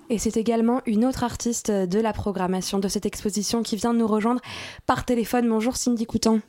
[0.10, 4.00] Et c'est également une autre artiste de la programmation de cette exposition qui vient de
[4.00, 4.42] nous rejoindre
[4.88, 5.48] par téléphone.
[5.48, 6.40] Bonjour Cindy Coutan.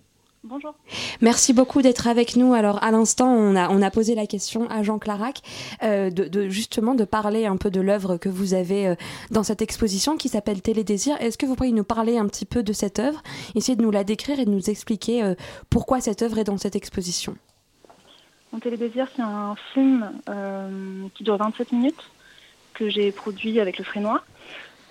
[0.46, 0.74] Bonjour.
[1.22, 2.52] Merci beaucoup d'être avec nous.
[2.52, 5.40] Alors à l'instant, on a, on a posé la question à Jean Clarac
[5.82, 8.94] euh, de, de- justement de parler un peu de l'œuvre que vous avez euh,
[9.30, 11.16] dans cette exposition qui s'appelle Télédésir.
[11.22, 13.22] Est-ce que vous pourriez nous parler un petit peu de cette œuvre,
[13.54, 15.34] essayer de nous la décrire et de nous expliquer euh,
[15.70, 17.36] pourquoi cette œuvre est dans cette exposition?
[18.52, 20.12] Mon Télédésir, c'est un film
[21.14, 22.10] qui dure 27 minutes,
[22.74, 24.22] que j'ai produit avec le Frénois,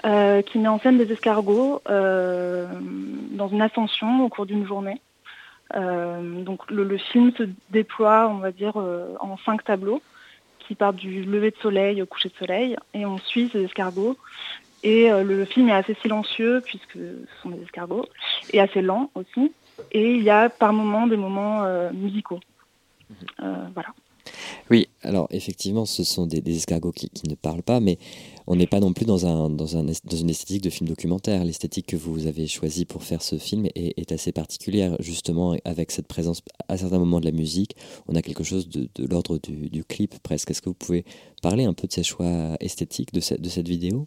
[0.04, 5.00] qui met en scène des escargots dans une ascension au cours d'une journée.
[5.76, 10.02] Euh, donc le, le film se déploie, on va dire, euh, en cinq tableaux
[10.60, 14.18] qui partent du lever de soleil au coucher de soleil, et on suit ces escargots.
[14.84, 18.06] Et euh, le film est assez silencieux puisque ce sont des escargots,
[18.52, 19.54] et assez lent aussi.
[19.92, 22.40] Et il y a par moments des moments euh, musicaux.
[23.42, 23.90] Euh, voilà.
[24.70, 27.98] Oui, alors effectivement, ce sont des, escargots qui, ne parlent pas, mais
[28.48, 31.44] on n'est pas non plus dans, un, dans, un, dans une esthétique de film documentaire.
[31.44, 36.08] L'esthétique que vous avez choisie pour faire ce film est, assez particulière, justement, avec cette
[36.08, 37.76] présence à certains moments de la musique.
[38.08, 40.52] On a quelque chose de, l'ordre du, clip presque.
[40.52, 41.06] Est-ce que vous pouvez
[41.42, 44.04] parler un peu de ces choix esthétiques de cette, vidéo?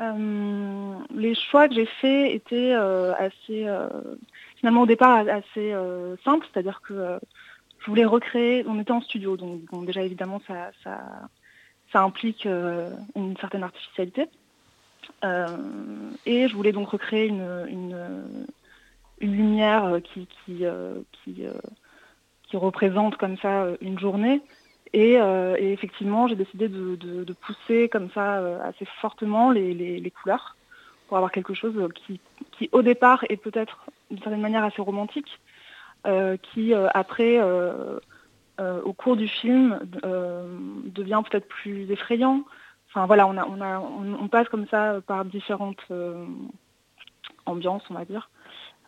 [0.00, 3.88] Euh, les choix que j'ai faits étaient euh, assez, euh,
[4.56, 5.72] finalement au départ assez
[6.22, 7.18] simples, c'est-à-dire que
[7.86, 13.36] je voulais recréer, on était en studio, donc déjà évidemment ça, ça, implique euh, une
[13.36, 14.26] certaine artificialité.
[15.24, 15.46] Euh,
[16.26, 17.96] et je voulais donc recréer une,
[19.20, 24.42] lumière qui, qui, euh, qui, représente comme ça une journée.
[24.92, 25.14] Et,
[25.60, 30.56] effectivement, j'ai décidé de, pousser comme ça assez fortement les, couleurs
[31.06, 32.18] pour avoir quelque chose qui,
[32.58, 35.38] qui au départ est peut-être d'une certaine manière assez romantique,
[36.04, 37.98] qui euh, après, euh,
[38.60, 40.56] euh, au cours du film, euh,
[40.86, 42.42] devient peut-être plus effrayant.
[42.88, 46.24] Enfin voilà, on, passe comme ça par différentes euh,
[47.44, 48.30] ambiances, on va dire.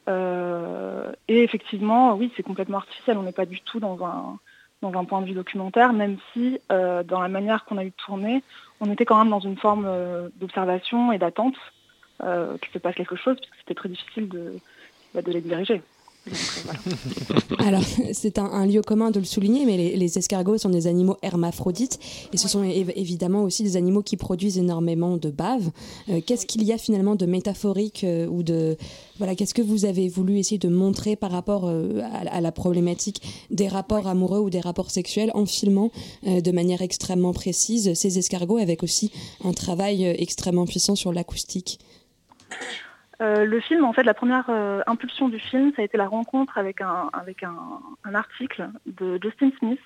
[0.08, 3.18] Euh, et effectivement, oui, c'est complètement artificiel.
[3.18, 4.38] On n'est pas du tout dans un,
[4.80, 7.90] dans un point de vue documentaire, même si euh, dans la manière qu'on a eu
[7.90, 8.42] de tourner,
[8.80, 11.56] on était quand même dans une forme euh, d'observation et d'attente
[12.22, 14.54] euh, qu'il se passe quelque chose, puisque c'était très difficile de,
[15.14, 15.82] bah, de les diriger.
[16.28, 17.68] Donc, voilà.
[17.68, 20.86] Alors, c'est un, un lieu commun de le souligner, mais les, les escargots sont des
[20.86, 21.98] animaux hermaphrodites
[22.32, 25.70] et ce sont év- évidemment aussi des animaux qui produisent énormément de bave.
[26.08, 28.76] Euh, qu'est-ce qu'il y a finalement de métaphorique euh, ou de
[29.18, 32.52] voilà, qu'est-ce que vous avez voulu essayer de montrer par rapport euh, à, à la
[32.52, 35.90] problématique des rapports amoureux ou des rapports sexuels en filmant
[36.26, 39.10] euh, de manière extrêmement précise ces escargots avec aussi
[39.44, 41.78] un travail extrêmement puissant sur l'acoustique?
[43.20, 46.06] Euh, le film, en fait, la première euh, impulsion du film, ça a été la
[46.06, 47.10] rencontre avec un,
[48.14, 49.80] article de Justin Smith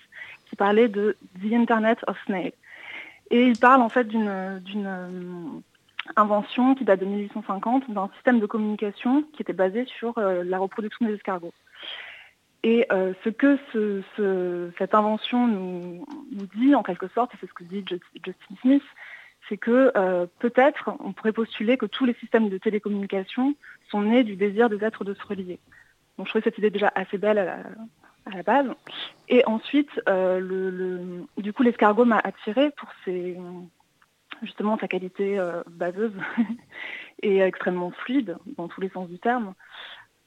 [0.51, 2.53] qui parlait de The Internet of Snail.
[3.31, 4.59] Et il parle en fait d'une euh,
[6.17, 11.07] invention qui date de 1850 d'un système de communication qui était basé sur la reproduction
[11.07, 11.55] des escargots.
[12.65, 17.49] Et ce que ce- ce- cette invention nous, nous dit, en quelque sorte, et c'est
[17.49, 18.83] ce que dit Just- Justin Smith,
[19.53, 23.55] c'est que euh, peut-être on pourrait postuler que tous les systèmes de télécommunication
[23.91, 25.59] sont nés du désir des êtres de se relier.
[26.17, 27.59] Donc je trouvais cette idée déjà assez belle à
[28.35, 28.69] la, base.
[29.29, 33.37] Et ensuite, euh, le, du coup, l'escargot m'a attiré pour ses,
[34.43, 36.15] justement sa qualité euh, baveuse
[37.23, 39.53] et extrêmement fluide dans tous les sens du terme.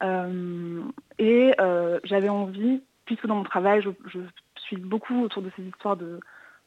[0.04, 0.84] Euh,
[1.18, 1.56] et
[2.04, 4.20] j'avais envie puisque dans mon travail, je
[4.58, 6.20] suis beaucoup autour de ces histoires de,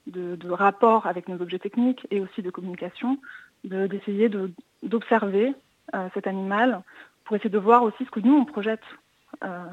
[0.09, 3.19] de, de rapport avec nos objets techniques et aussi de communication,
[3.65, 4.51] de- d'essayer de-
[4.83, 5.55] d'observer
[5.95, 6.83] euh, cet animal
[7.25, 8.83] pour essayer de voir aussi ce que nous, on projette
[9.45, 9.65] euh,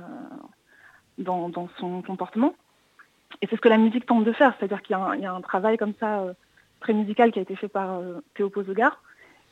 [1.18, 2.54] dans, dans son comportement.
[3.42, 5.22] Et c'est ce que la musique tente de faire, c'est-à-dire qu'il y, a un- il
[5.22, 6.34] y a un travail comme ça euh,
[6.80, 8.00] très musical qui a été fait par
[8.36, 9.02] Théo Pozogar,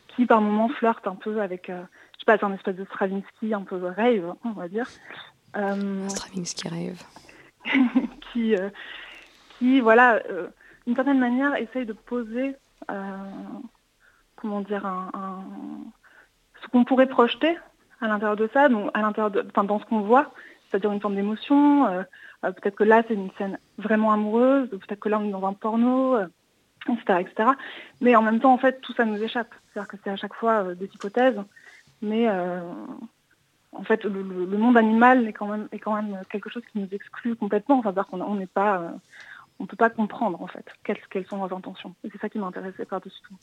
[0.09, 1.73] qui par moments flirte un peu avec, je
[2.19, 4.87] sais pas, c'est un espèce de Stravinsky un peu rave, on va dire.
[6.09, 7.01] Stravinsky rave.
[8.33, 8.55] qui,
[9.57, 10.21] qui voilà,
[10.85, 12.55] d'une certaine manière, essaye de poser,
[12.91, 12.93] euh,
[14.35, 14.85] comment dire,
[16.61, 17.57] ce qu'on pourrait projeter
[18.01, 20.33] à l'intérieur de ça, donc à l'intérieur de, enfin, dans ce qu'on voit,
[20.69, 21.87] c'est-à-dire une forme d'émotion.
[21.87, 22.03] euh,
[22.43, 25.31] euh, peut-être que là, c'est une scène vraiment amoureuse, ou peut-être que là, on est
[25.31, 26.17] dans un porno,
[26.89, 27.49] etc., etc.
[28.01, 29.53] Mais en même temps, en fait, tout ça nous échappe.
[29.71, 31.41] C'est-à-dire que c'est à chaque fois des hypothèses,
[32.01, 36.79] mais en fait, le, monde animal est quand même est quand même quelque chose qui
[36.79, 37.81] nous exclut complètement.
[37.81, 38.91] C'est-à-dire qu'on on n'est pas,
[39.63, 41.93] on peut pas comprendre en fait quelles, quelles sont leurs intentions.
[42.03, 43.35] Et c'est ça qui m'intéressait par-dessus tout.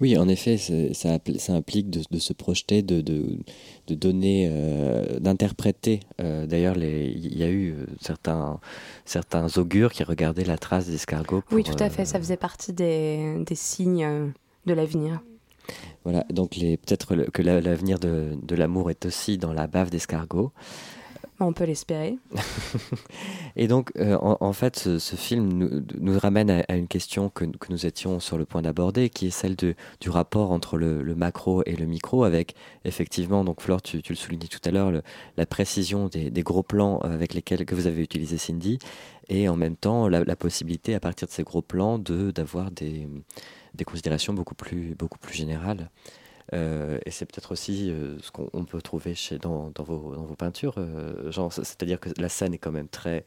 [0.00, 1.18] Oui, en effet, ça,
[1.54, 3.38] implique de, de se projeter, de, de,
[3.86, 6.00] de donner, euh, d'interpréter.
[6.22, 8.60] Euh, D'ailleurs, il y a eu euh, certains,
[9.04, 11.42] certains augures qui regardaient la trace d'escargot.
[11.52, 12.06] Oui, tout à euh, fait.
[12.06, 14.32] Ça faisait partie des, des signes
[14.64, 15.20] de l'avenir.
[16.04, 20.50] Voilà, donc peut-être que la- l'avenir de, de l'amour est aussi dans la bave d'escargot.
[21.42, 22.18] On peut l'espérer.
[23.56, 25.48] Et donc, euh, en, fait, ce, film
[25.98, 29.56] nous, ramène à, une question que, nous étions sur le point d'aborder, qui est celle
[29.56, 29.74] du
[30.10, 34.60] rapport entre le, macro et le micro, avec effectivement, donc Flore, tu, le soulignais tout
[34.66, 34.92] à l'heure,
[35.38, 38.78] la précision des, gros plans avec lesquels que vous avez utilisé Cindy,
[39.30, 42.70] et en même temps la, la possibilité, à partir de ces gros plans, de d'avoir
[42.70, 43.08] des,
[43.74, 45.90] des considérations beaucoup plus, beaucoup plus générales.
[46.52, 50.14] Euh, et c'est peut-être aussi euh, ce qu'on on peut trouver chez, dans, dans, vos,
[50.14, 53.24] dans vos peintures, euh, C'est-à-dire que la scène est quand même très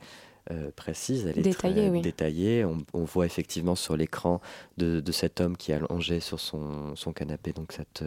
[0.51, 2.01] euh, précise, elle est Détaillée, très oui.
[2.01, 2.65] détaillée.
[2.65, 4.41] On, on voit effectivement sur l'écran
[4.77, 8.03] de, de cet homme qui est allongé sur son, son canapé, donc cette,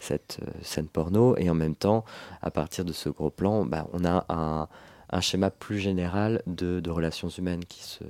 [0.00, 1.36] cette euh, scène porno.
[1.36, 2.04] Et en même temps,
[2.42, 4.66] à partir de ce gros plan, bah, on a un,
[5.10, 8.02] un schéma plus général de, de relations humaines qui se...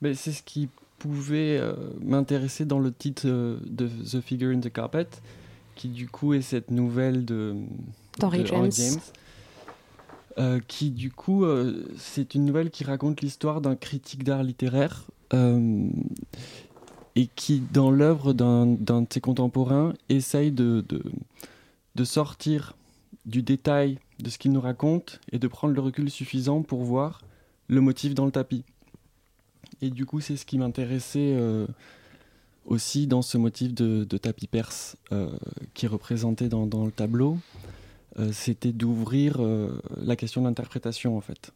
[0.00, 0.70] Mais c'est ce qui
[1.02, 5.08] pouvait euh, m'intéresser dans le titre euh, de The Figure in the Carpet,
[5.74, 7.56] qui du coup est cette nouvelle de
[8.18, 8.70] D'Henry de James.
[10.38, 15.04] euh, qui du coup, euh, c'est une nouvelle qui raconte l'histoire d'un critique d'art littéraire
[17.16, 21.02] et qui, dans l'œuvre d'un d'un de ses contemporains, essaye de, de,
[21.94, 22.74] de sortir
[23.26, 27.22] du détail de ce qu'il nous raconte et de prendre le recul suffisant pour voir
[27.68, 28.64] le motif dans le tapis.
[29.82, 31.66] Et du coup, c'est ce qui m'intéressait euh,
[32.64, 35.28] aussi dans ce motif de, tapis perse euh,
[35.74, 37.36] qui est représenté dans, le tableau.
[38.20, 39.40] Euh, C'était d'ouvrir
[40.00, 41.50] la question de l'interprétation, en fait.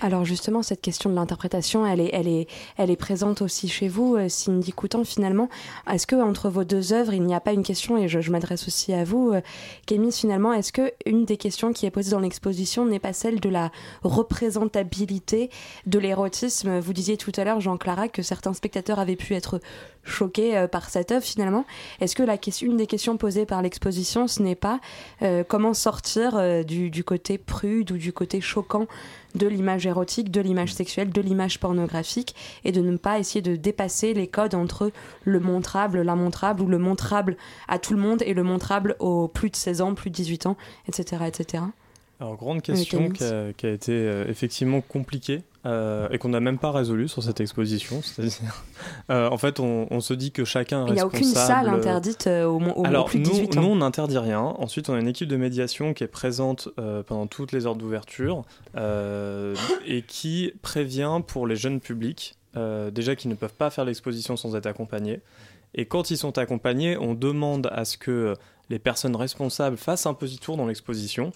[0.00, 3.88] Alors justement, cette question de l'interprétation, elle est, elle, est, elle est présente aussi chez
[3.88, 5.48] vous, euh, Cindy Coutan, finalement.
[5.90, 8.30] Est-ce que entre vos deux œuvres, il n'y a pas une question, et je, je
[8.30, 9.40] m'adresse aussi à vous, euh,
[9.86, 13.40] Kémy, finalement, est-ce que une des questions qui est posée dans l'exposition n'est pas celle
[13.40, 13.70] de la
[14.02, 15.50] représentabilité
[15.86, 16.78] de l'érotisme?
[16.80, 19.60] Vous disiez tout à l'heure, Jean Clara, que certains spectateurs avaient pu être
[20.04, 21.64] choqués euh, par cette œuvre, finalement.
[22.00, 24.80] Est-ce que la question, une des questions posées par l'exposition, ce n'est pas
[25.22, 28.86] euh, comment sortir euh, du, du côté prude ou du côté choquant
[29.34, 33.56] de l'image érotique, de l'image sexuelle, de l'image pornographique, et de ne pas essayer de
[33.56, 34.92] dépasser les codes entre
[35.24, 37.36] le montrable, l'immontrable, ou le montrable
[37.66, 40.46] à tout le monde et le montrable aux plus de 16 ans, plus de 18
[40.46, 40.56] ans,
[40.88, 41.24] etc.
[41.26, 41.64] etc.
[42.20, 46.38] Alors, grande question qui a, qui a été euh, effectivement compliquée euh, et qu'on n'a
[46.40, 48.00] même pas résolue sur cette exposition.
[48.02, 48.38] C'est-à-dire,
[49.10, 51.68] euh, en fait, on, on se dit que chacun est Il n'y a aucune salle
[51.68, 53.62] interdite au, au- au Alors, plus de nous, 18 ans.
[53.62, 54.40] nous, on n'interdit rien.
[54.40, 56.68] Ensuite, on a une équipe de médiation qui est présente
[57.06, 58.42] pendant toutes les heures d'ouverture
[59.86, 62.34] et qui prévient pour les jeunes publics,
[62.92, 65.20] déjà qu'ils ne peuvent pas faire l'exposition sans être accompagnés.
[65.74, 68.34] Et quand ils sont accompagnés, on demande à ce que
[68.70, 71.32] les personnes responsables fassent un petit tour dans l'exposition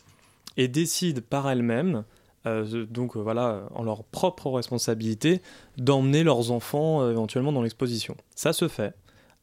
[0.56, 2.04] et décident par elles-mêmes,
[2.46, 5.42] euh, donc euh, voilà, en leur propre responsabilité,
[5.76, 8.16] d'emmener leurs enfants euh, éventuellement dans l'exposition.
[8.34, 8.94] Ça se fait.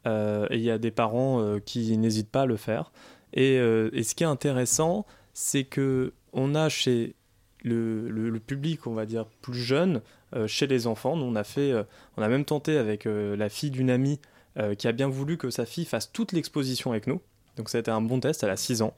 [0.08, 2.92] Il y a des parents qui n'hésitent pas à le faire.
[3.34, 7.16] Et, ce qui est intéressant, c'est que on a chez
[7.64, 10.02] le, public, on va dire plus jeune,
[10.46, 11.74] chez les enfants, on a fait,
[12.18, 14.20] on a même tenté avec la fille d'une amie
[14.78, 17.20] qui a bien voulu que sa fille fasse toute l'exposition avec nous.
[17.58, 18.94] Donc ça a été un bon test, elle a 6 ans.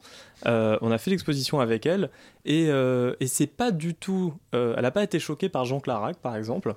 [0.46, 2.10] Euh, on a fait l'exposition avec elle
[2.46, 4.34] et, euh, et c'est pas du tout.
[4.56, 6.76] euh, elle n'a pas été choquée par Jean Clarac, par exemple.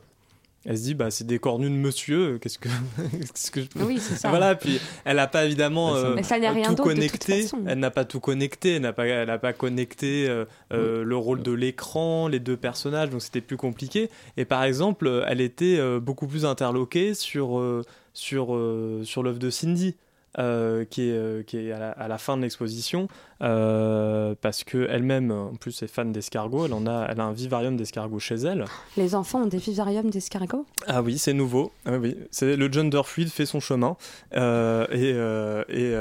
[0.66, 2.68] Elle se dit, bah, c'est des cornus de monsieur, qu'est-ce que,
[3.12, 3.82] qu'est-ce que je peux...
[3.82, 4.28] Oui, c'est ça.
[4.28, 6.96] Voilà, puis elle n'a pas évidemment euh, Mais ça n'est rien tout d'autre, de toute
[6.96, 7.42] connecté.
[7.44, 7.60] façon.
[7.66, 10.28] Elle n'a pas tout connecté, elle n'a pas, elle n'a pas connecté
[10.70, 14.10] le rôle de l'écran, les deux personnages, donc c'était plus compliqué.
[14.36, 19.38] Et par exemple, elle était euh, beaucoup plus interloquée sur, euh, sur, euh, sur l'œuvre
[19.38, 19.96] de Cindy.
[20.38, 23.08] Euh, qui est, euh, qui est à, la, à la fin de l'exposition
[23.42, 27.32] euh, parce que elle-même en plus est fan d'escargots elle en a elle a un
[27.32, 28.64] vivarium d'escargots chez elle
[28.96, 30.66] Les enfants ont des vivariums d'escargots?
[30.86, 31.72] Ah oui, c'est nouveau.
[31.86, 33.96] Ah oui, c'est le gender fluid fait son chemin
[34.34, 35.94] Euh, et, euh, et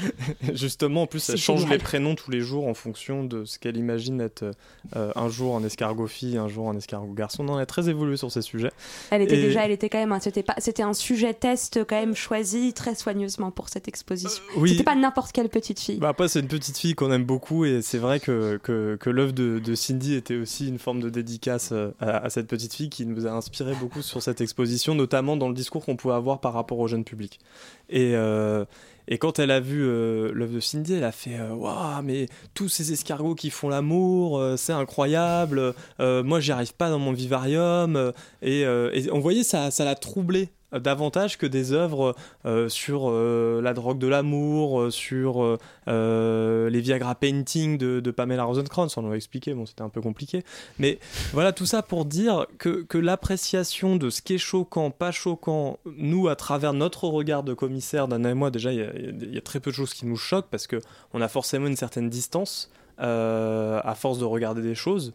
[0.54, 1.78] justement en plus elle change génial.
[1.78, 4.50] les prénoms tous les jours en fonction de ce qu'elle imagine être
[4.94, 7.44] un jour un escargot fille, un jour un escargot garçon.
[7.44, 8.70] Non, elle est très évoluée sur ces sujets.
[9.10, 11.96] Elle était Et- déjà, elle était quand même, c'était pas, c'était un sujet test quand
[12.00, 14.42] même choisi très soigneusement pour cette exposition.
[14.56, 14.70] Oui.
[14.70, 15.98] C'était pas n'importe quelle petite fille.
[15.98, 19.32] Bah après, c'est une petite fille qu'on aime beaucoup et c'est vrai que, que, l'œuvre
[19.32, 23.26] de, Cindy était aussi une forme de dédicace euh, à, cette petite fille qui nous
[23.26, 26.78] a inspiré beaucoup sur cette exposition, notamment dans le discours qu'on pouvait avoir par rapport
[26.78, 27.40] au jeune public.
[27.88, 28.64] Et, euh,
[29.08, 32.68] et quand elle a vu euh, l'œuvre de Cindy, elle a fait Waouh, mais tous
[32.68, 38.12] ces escargots qui font l'amour, c'est incroyable, moi j'y arrive pas dans mon vivarium.
[38.42, 38.66] et,
[39.12, 42.14] on voyait ça, ça l'a troublé euh, davantage que des œuvres
[42.46, 48.44] euh, sur euh, la drogue de l'amour, euh, sur les Viagra painting de, de Pamela
[48.44, 50.44] Rosenkrantz, on l'a expliqué, bon c'était un peu compliqué,
[50.78, 50.98] mais
[51.32, 56.28] voilà tout ça pour dire que, l'appréciation de ce qui est choquant, pas choquant, nous
[56.28, 59.58] à travers notre regard de commissaire, Dana et moi déjà il y, y a très
[59.58, 60.80] peu de choses qui nous choquent parce que
[61.14, 65.14] on a forcément une certaine distance à force de regarder des choses.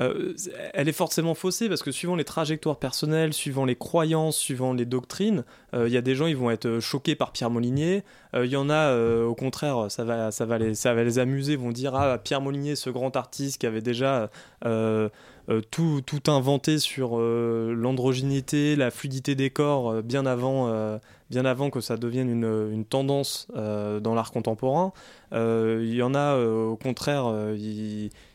[0.00, 0.34] Euh, euh,
[0.72, 4.86] elle est forcément faussée parce que suivant les trajectoires personnelles, suivant les croyances, suivant les
[4.86, 8.02] doctrines, euh, il y a des gens ils vont être euh, choqués par Pierre Molinier.
[8.34, 11.04] Euh, Il y en a euh, au contraire, ça va, ça va les, ça va
[11.04, 14.30] les amuser, vont dire ah Pierre Molinier, ce grand artiste qui avait déjà
[14.64, 15.08] euh,
[15.50, 20.68] euh, tout, tout inventé sur euh, l'androgynité, la fluidité des corps euh, bien avant.
[20.68, 20.98] euh,
[21.30, 24.92] bien avant que ça devienne une, tendance euh, dans l'art contemporain.
[25.32, 27.56] Euh, Il y en a, euh, au contraire, euh,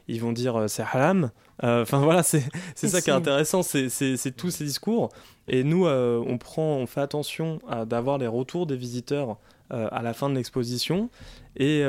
[0.08, 1.32] ils, vont dire euh, c'est haram.
[1.64, 2.44] Euh, Enfin voilà, c'est
[2.76, 5.10] ça qui est intéressant, c'est tous ces discours.
[5.48, 9.38] Et nous, euh, on prend, on fait attention à- d'avoir les retours des visiteurs
[9.70, 11.10] à la fin de l'exposition.
[11.58, 11.82] Et,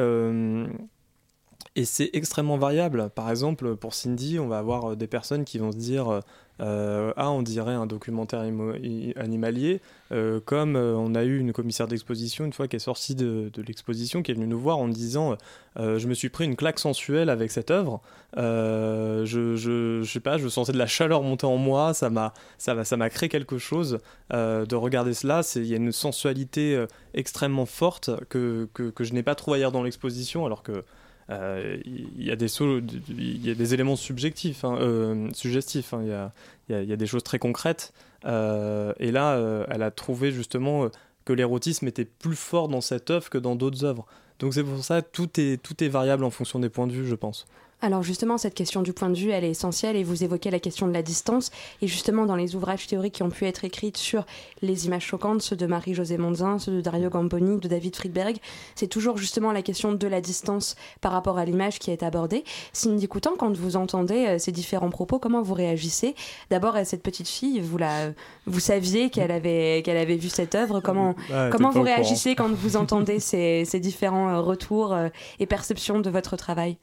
[1.76, 3.08] et c'est extrêmement variable.
[3.14, 6.20] Par exemple, pour Cindy, on va avoir des personnes qui vont se dire
[6.60, 9.80] euh, Ah, on dirait un documentaire animalier.
[10.10, 13.50] Euh, comme euh, on a eu une commissaire d'exposition une fois qui est sortie de,
[13.66, 15.36] l'exposition, qui est venue nous voir en disant
[15.78, 18.00] euh, Je me suis pris une claque sensuelle avec cette œuvre.
[18.36, 19.24] Je,
[19.56, 21.94] je, je sais pas, je sentais de la chaleur monter en moi.
[21.94, 23.98] Ça m'a ça m'a- ça créé quelque chose
[24.30, 25.42] de regarder cela.
[25.56, 26.84] Il y a une sensualité
[27.14, 30.84] extrêmement forte que, que, que je n'ai pas trouvé ailleurs dans l'exposition, alors que
[31.30, 35.92] il y, a des so- il y a des éléments subjectifs, hein, euh, suggestifs.
[35.92, 36.30] hein.
[36.68, 37.92] Il y, a, des choses très concrètes.
[38.24, 40.88] Euh, et là, euh, elle a trouvé justement euh,
[41.24, 44.06] que l'érotisme était plus fort dans cette œuvre que dans d'autres œuvres.
[44.38, 47.14] Donc c'est pour ça tout tout est variable en fonction des points de vue, je
[47.14, 47.46] pense.
[47.80, 50.58] Alors justement, cette question du point de vue, elle est essentielle et vous évoquez la
[50.58, 51.50] question de la distance.
[51.80, 54.24] Et justement, dans les ouvrages théoriques qui ont pu être écrits sur
[54.62, 58.38] les images choquantes, ceux de Marie-Josée Monzin, ceux de Dario Gamboni, de David Friedberg,
[58.74, 62.42] c'est toujours justement la question de la distance par rapport à l'image qui est abordée.
[62.72, 66.16] Cindy Coutan, quand vous entendez euh, ces différents propos, comment vous réagissez?
[66.50, 68.10] D'abord, à cette petite fille, vous, la,
[68.46, 70.80] vous saviez qu'elle avait, qu'elle avait vu cette œuvre.
[70.80, 75.08] Comment, Ah, comment vous réagissez quand vous entendez ces, ces différents euh, retours euh,
[75.38, 76.76] et perceptions de votre travail?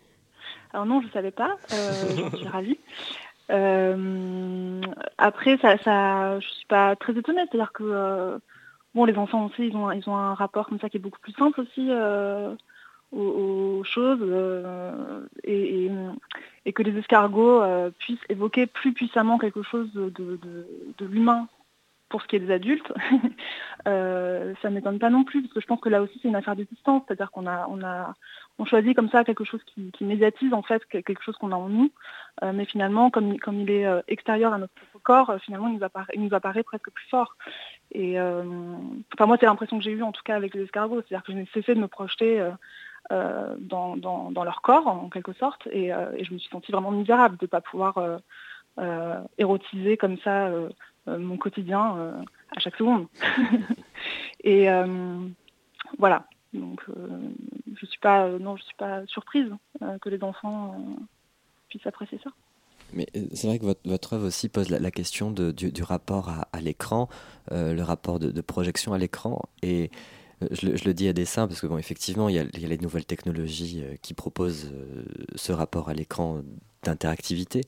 [0.76, 2.78] Alors non, je ne savais pas, euh, j'en suis ravie.
[3.50, 4.82] Euh,
[5.18, 8.38] après, ça, ça, je suis pas très étonnée, c'est-à-dire que euh,
[8.94, 11.22] bon, les enfants aussi, ils ont, ils ont un rapport comme ça qui est beaucoup
[11.22, 11.90] plus simple aussi
[13.14, 14.22] aux, choses
[15.46, 15.90] et,
[16.74, 17.64] que les escargots
[17.98, 21.48] puissent évoquer plus puissamment quelque chose de, l'humain
[22.10, 22.92] pour ce qui est des adultes,
[23.86, 26.36] ça ne m'étonne pas non plus, parce que je pense que là aussi c'est une
[26.36, 28.14] affaire de distance, c'est-à-dire qu'on a, on a,
[28.58, 31.56] on choisit comme ça quelque chose qui, médiatise en fait que- quelque chose qu'on a
[31.56, 31.92] en nous,
[32.44, 35.76] euh, mais finalement comme, comme il est euh, extérieur à notre corps, euh, finalement il
[35.78, 37.36] nous, apparaît, il nous apparaît presque plus fort.
[37.92, 41.24] Et enfin moi c'est l'impression que j'ai eue en tout cas avec les escargots, c'est-à-dire
[41.24, 42.50] que je n'ai cessé de me projeter
[43.10, 47.38] dans, dans- leur corps en quelque sorte, et, et je me suis sentie vraiment misérable
[47.38, 48.00] de ne pas pouvoir
[49.38, 50.50] érotiser comme ça
[51.08, 52.26] mon quotidien
[52.56, 53.08] à chaque seconde.
[54.44, 54.68] et
[56.00, 56.26] voilà.
[56.60, 57.20] Donc euh,
[57.80, 59.52] je suis pas euh, non je suis pas surprise
[59.82, 60.76] euh, que les enfants
[61.70, 62.32] puissent apprécier ça.
[62.94, 67.10] Mais c'est vrai que votre, œuvre aussi pose la, question du, rapport à, l'écran,
[67.50, 69.42] le rapport de, projection à l'écran.
[69.64, 69.90] Et
[70.52, 73.84] je, le- dis à dessein parce que, bon, effectivement, il y a, les nouvelles technologies
[74.04, 74.72] qui proposent
[75.34, 76.44] ce rapport à l'écran
[76.84, 77.62] d'interactivité.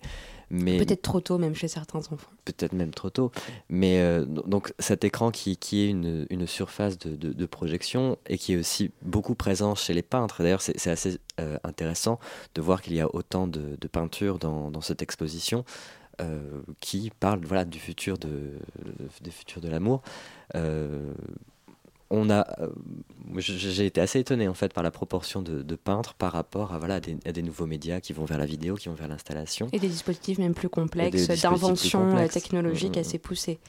[0.49, 2.29] Mais Peut-être trop tôt, même chez certains enfants.
[2.45, 3.31] peut-être même trop tôt.
[3.69, 8.17] Mais euh, donc cet écran qui, qui est une, une surface de, de- de projection
[8.27, 10.41] et qui est aussi beaucoup présent chez les peintres.
[10.43, 12.19] D'ailleurs, c'est c'est assez euh, intéressant
[12.55, 15.65] de voir qu'il y a autant de, de peintures dans, dans cette exposition
[16.21, 18.53] euh, qui parlent voilà, du futur de,
[19.29, 20.01] futurs de l'amour.
[20.55, 21.13] Euh,
[22.09, 22.69] on a, euh,
[23.37, 26.79] j'ai été assez étonné en fait par la proportion de, de peintres par rapport à,
[26.79, 29.07] voilà, à des, à des nouveaux médias qui vont vers la vidéo, qui vont vers
[29.07, 29.67] l'installation.
[29.73, 32.33] Et des dispositifs même plus complexes, d'inventions euh, complexes.
[32.33, 33.59] technologiques Mm, mm, assez poussées.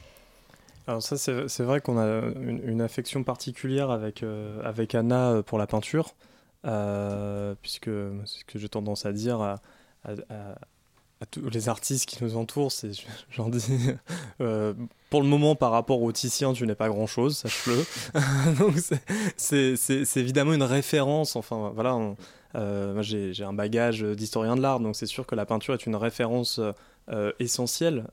[0.87, 2.05] Alors ça, c'est c'est vrai qu'on a
[2.41, 6.15] une, une affection particulière avec, euh, avec Anna pour la peinture,
[6.65, 7.91] euh, puisque
[8.25, 9.61] c'est ce que j'ai tendance à dire à,
[10.03, 10.55] à- à-
[11.21, 13.01] à tous les artistes qui nous entourent, c'est, je-
[13.31, 13.61] j'en dis,
[14.41, 14.73] euh,
[15.09, 17.83] pour le moment par rapport au Titien, tu n'es pas grand-chose, sache-le.
[18.59, 21.97] Donc c'est- c'est c'est- évidemment une référence, enfin voilà,
[22.55, 25.85] euh, j'ai j'ai un bagage d'historien de l'art, donc c'est sûr que la peinture est
[25.85, 26.59] une référence
[27.09, 28.05] euh, essentielle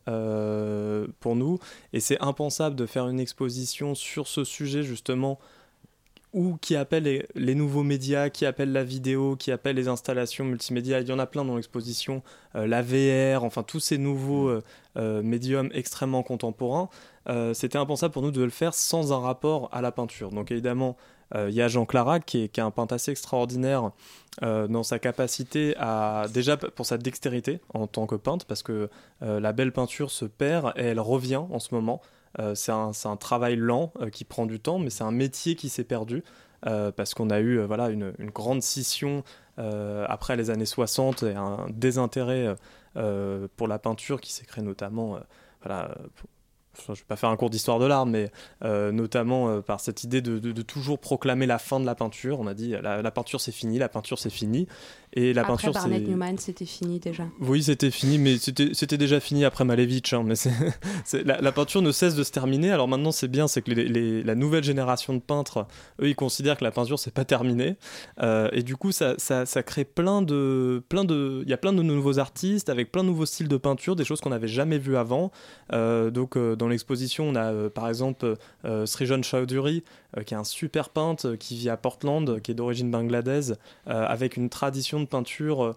[1.20, 1.58] pour nous.
[1.92, 5.38] Et c'est impensable de faire une exposition sur ce sujet justement
[6.36, 10.44] ou qui appelle les, les nouveaux médias, qui appelle la vidéo, qui appelle les installations
[10.44, 11.00] multimédia.
[11.00, 12.22] Il y en a plein dans l'exposition,
[12.54, 14.62] euh, la VR, enfin tous ces nouveaux euh,
[14.98, 16.88] euh, médiums extrêmement contemporains.
[17.54, 20.30] C'était impensable pour nous de le faire sans un rapport à la peinture.
[20.30, 20.96] Donc évidemment,
[21.34, 23.90] il y a Jean Clarac qui est, qui est un peintre assez extraordinaire
[24.42, 28.88] dans sa capacité à déjà pour sa dextérité en tant que peintre parce que
[29.20, 32.00] la belle peinture se perd et elle revient en ce moment.
[32.38, 35.68] Euh, c'est un, travail lent euh, qui prend du temps, mais c'est un métier qui
[35.68, 36.22] s'est perdu
[36.66, 39.24] euh, parce qu'on a eu voilà, une, grande scission
[39.58, 42.54] après les années 60 et un désintérêt
[43.56, 45.18] pour la peinture qui s'est créé notamment.
[45.62, 45.96] voilà,
[46.86, 48.30] je ne vais pas faire un cours d'histoire de l'art, mais
[48.64, 51.94] euh, notamment euh, par cette idée de, de- de toujours proclamer la fin de la
[51.94, 52.40] peinture.
[52.40, 54.66] On a dit la, la peinture c'est fini, la peinture c'est fini.
[55.12, 55.88] Et la Après peinture c'est.
[56.00, 57.24] Newman, c'était fini déjà.
[57.40, 60.12] Oui, c'était fini, mais c'était déjà fini après Malevich.
[60.12, 60.34] hein, mais
[61.24, 62.70] la, la peinture ne cesse de se terminer.
[62.70, 65.66] Alors maintenant, c'est bien, c'est que les- les- la nouvelle génération de peintres,
[66.02, 67.76] eux, ils considèrent que la peinture, c'est pas terminé.
[68.20, 71.56] Euh, et du coup, ça, ça, ça crée plein de, plein de, il y a
[71.58, 74.48] plein de nouveaux artistes avec plein de nouveaux styles de peinture, des choses qu'on n'avait
[74.48, 75.30] jamais vues avant.
[75.72, 79.84] Donc, euh, dans l'exposition, on a euh, par exemple euh, Srijan Chowdhury,
[80.16, 82.90] euh, qui est un super peintre euh, qui vit à Portland, euh, qui est d'origine
[82.90, 83.56] bangladaise,
[83.86, 85.76] euh, avec une tradition de peinture.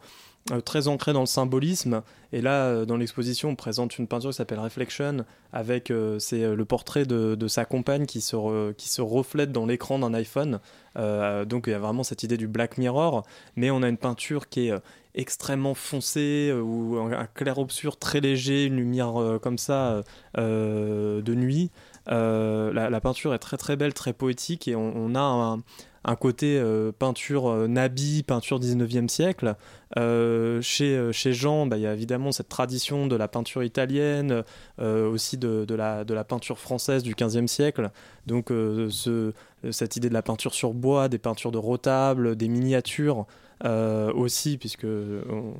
[0.51, 2.01] Euh, très ancrée dans le symbolisme.
[2.31, 6.55] Et là, euh, dans l'exposition, on présente une peinture qui s'appelle Reflection, avec euh, c'est
[6.55, 10.59] le portrait de, de sa compagne qui se, qui se reflète dans l'écran d'un iPhone.
[10.95, 13.23] Donc il y a vraiment cette idée du Black Mirror,
[13.55, 14.73] mais on a une peinture qui est
[15.15, 20.01] extrêmement foncée, ou un, clair-obscur très léger, une lumière comme ça
[20.35, 21.71] de nuit.
[22.07, 25.59] La, la peinture est très très belle, très poétique, et on, on a un,
[26.05, 29.55] un côté euh, peinture euh, Nabi, peinture 19e siècle.
[29.97, 34.43] Euh, chez, chez Jean, bah, il y a évidemment cette tradition de la peinture italienne,
[34.79, 37.89] aussi de, de la, de la peinture française du 15e siècle.
[38.27, 39.33] Donc ce,
[39.71, 43.25] cette idée de la peinture sur bois, des peintures de rotable, des miniatures.
[43.63, 45.53] aussi puisque on,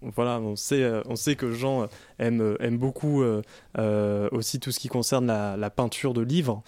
[0.00, 1.86] voilà on sait on sait que Jean
[2.18, 3.22] aime aime beaucoup
[4.32, 6.62] aussi tout ce qui concerne la peinture de livres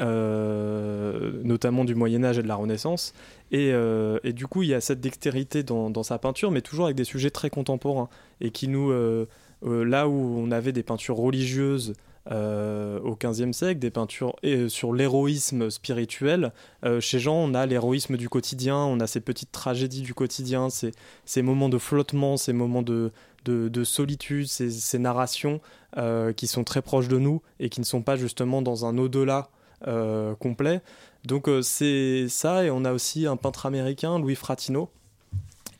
[0.00, 3.14] euh, notamment du Moyen Âge et de la Renaissance.
[3.50, 6.96] Et, euh, du coup, il y a cette dextérité dans, sa peinture, mais toujours avec
[6.96, 8.08] des sujets très contemporains.
[8.40, 9.26] Et qui nous, euh,
[9.62, 11.94] là où on avait des peintures religieuses
[12.30, 14.36] au XVe siècle, des peintures
[14.68, 16.52] sur l'héroïsme spirituel,
[17.00, 21.42] chez Jean, on a l'héroïsme du quotidien, on a ces petites tragédies du quotidien, ces,
[21.42, 23.12] moments de flottement, ces moments de,
[23.46, 25.62] de, de solitude, ces, narrations
[26.36, 29.48] qui sont très proches de nous et qui ne sont pas justement dans un au-delà
[30.38, 30.80] complet.
[31.24, 34.88] Donc euh, c'est ça, et on a aussi un peintre américain, Louis Fratino,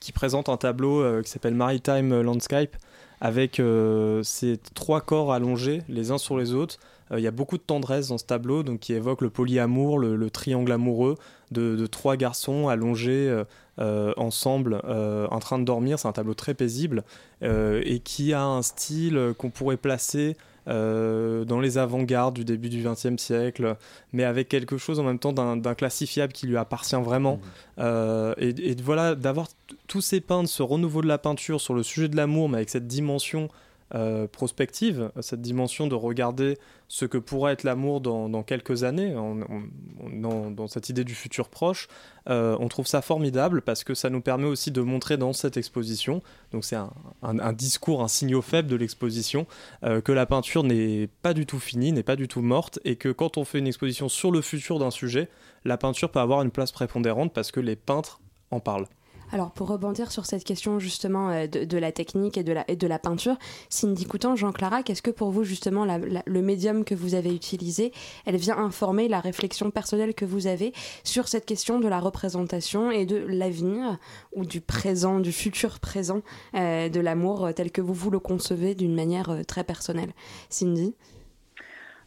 [0.01, 2.77] qui présente un tableau euh, qui s'appelle Maritime Landscape,
[3.21, 6.79] avec euh, ces trois corps allongés les uns sur les autres.
[7.11, 9.99] Euh, Il y a beaucoup de tendresse dans ce tableau, donc qui évoque le polyamour,
[9.99, 11.17] le, le triangle amoureux
[11.51, 13.45] de, trois garçons allongés euh,
[13.79, 15.99] euh, ensemble, euh, en train de dormir.
[15.99, 17.05] C'est un tableau très paisible
[17.43, 20.37] euh, et qui a un style qu'on pourrait placer
[20.69, 23.77] euh, dans les avant-gardes du début du XXe siècle,
[24.13, 27.41] mais avec quelque chose en même temps d'un classifiable qui lui appartient vraiment.
[27.79, 29.49] Euh, et, et voilà, d'avoir
[29.87, 32.71] tous ces peintres, ce renouveau de la peinture sur le sujet de l'amour, mais avec
[32.71, 33.49] cette dimension
[33.95, 36.59] euh, prospective, cette dimension de regarder
[36.89, 41.89] ce que pourrait être l'amour dans, quelques années, dans, cette idée du futur proche,
[42.29, 45.57] euh, on trouve ça formidable parce que ça nous permet aussi de montrer dans cette
[45.57, 46.23] exposition,
[46.53, 46.91] donc c'est un,
[47.23, 49.47] un- un discours, un signal faible de l'exposition,
[49.85, 52.97] euh, que la peinture n'est pas du tout finie, n'est pas du tout morte, et
[52.97, 55.29] que quand on fait une exposition sur le futur d'un sujet,
[55.65, 58.21] la peinture peut avoir une place prépondérante parce que les peintres
[58.51, 58.87] en parlent.
[59.31, 63.37] Alors pour rebondir sur cette question justement euh, de, la technique et de la, peinture,
[63.69, 67.93] Cindy Coutan, Jean Clarac, est-ce que pour vous justement le médium que vous avez utilisé,
[68.25, 70.73] elle vient informer la réflexion personnelle que vous avez
[71.05, 73.99] sur cette question de la représentation et de l'avenir
[74.35, 76.23] ou du présent, du futur présent
[76.55, 80.11] euh, de l'amour euh, tel que vous vous le concevez d'une manière très personnelle?
[80.49, 80.95] Cindy?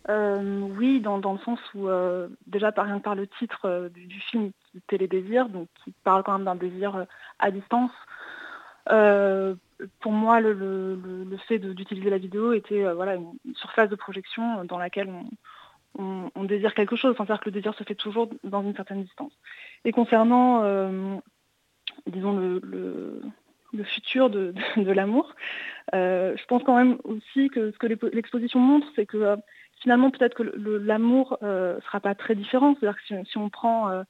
[0.09, 1.87] Euh, oui, dans, dans le sens où,
[2.47, 4.51] déjà par le titre du film,
[4.87, 7.03] Télédésir, donc qui parle quand même d'un désir euh,
[7.39, 7.91] à distance,
[8.89, 9.55] euh,
[9.99, 10.97] pour moi, le,
[11.47, 15.09] fait d'utiliser la vidéo était euh, voilà, une, surface de projection dans laquelle
[15.97, 17.15] on, désire quelque chose.
[17.15, 19.33] C'est-à-dire que le désir se fait toujours dans une certaine distance.
[19.83, 20.63] Et concernant,
[22.07, 23.21] disons, le,
[23.83, 25.35] futur de, l'amour,
[25.93, 29.35] je pense quand même aussi que ce que l'expo- l'exposition montre, c'est que
[29.81, 32.75] finalement, peut-être que l'amour ne sera pas très différent.
[32.79, 34.03] C'est-à-dire que si on prend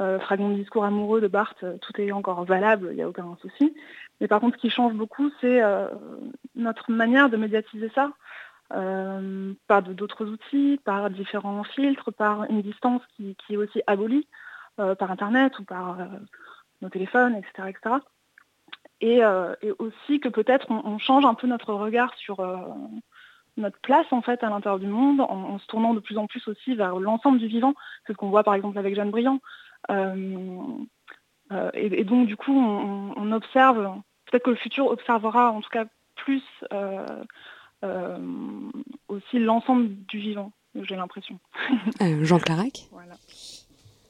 [0.00, 3.08] euh, Fragment de discours amoureux de Barthes, euh, tout est encore valable, il n'y a
[3.08, 3.74] aucun souci.
[4.20, 5.88] Mais par contre, ce qui change beaucoup, c'est euh,
[6.56, 8.10] notre manière de médiatiser ça,
[8.72, 14.26] euh, par d'autres outils, par différents filtres, par une distance qui, est aussi abolie,
[14.76, 15.98] par Internet ou par
[16.82, 17.68] nos téléphones, etc.
[17.68, 17.96] etc.
[19.00, 19.22] Et,
[19.78, 22.40] aussi que peut-être on, change un peu notre regard sur
[23.56, 26.26] notre place en fait à l'intérieur du monde en, en se tournant de plus en
[26.26, 27.74] plus aussi vers l'ensemble du vivant.
[28.04, 29.38] C'est ce qu'on voit par exemple avec Jeanne Briand.
[29.90, 30.76] Euh,
[31.52, 35.60] euh, et, et donc du coup on, on observe, peut-être que le futur observera en
[35.60, 35.84] tout cas
[36.16, 37.22] plus euh,
[37.84, 38.18] euh,
[39.08, 41.38] aussi l'ensemble du vivant, j'ai l'impression.
[42.00, 42.88] Euh, Jean Clarac?
[42.90, 43.14] Voilà.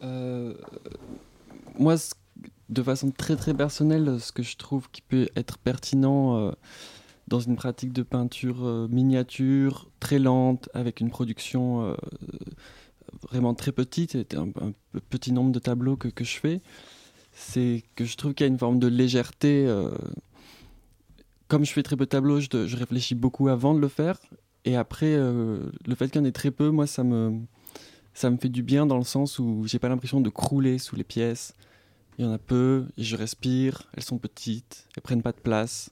[0.03, 0.55] Euh,
[1.79, 2.15] moi, ce-
[2.69, 6.53] de façon très très personnelle, ce que je trouve qui peut être pertinent euh,
[7.29, 11.95] dans une pratique de peinture euh, miniature, très lente, avec une production euh,
[13.23, 14.49] vraiment très petite, c'est un,
[15.11, 16.61] petit nombre de tableaux que, que je fais,
[17.33, 19.67] c'est que je trouve qu'il y a une forme de légèreté.
[19.67, 19.91] euh,
[21.49, 24.19] comme je fais très peu de tableaux, je, je réfléchis beaucoup avant de le faire.
[24.65, 27.39] Et après, euh, le fait qu'il y en ait très peu, moi, ça me,
[28.15, 30.97] ça me fait du bien dans le sens où j'ai pas l'impression de crouler sous
[30.97, 31.55] les pièces.
[32.19, 35.91] Il y en a peu, je respire, elles sont petites, elles prennent pas de place.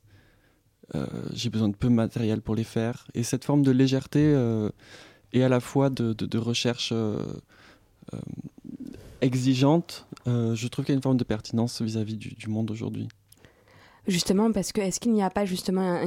[0.94, 3.06] Euh, j'ai besoin de peu de matériel pour les faire.
[3.14, 4.32] Et cette forme de légèreté
[5.32, 7.18] et à la fois de, de- de recherche euh,
[8.14, 8.18] euh,
[9.20, 13.08] exigeante, euh, je trouve qu'il y a une forme de pertinence vis-à-vis du, monde aujourd'hui.
[14.08, 16.00] Justement, parce que est-ce qu'il n'y a pas justement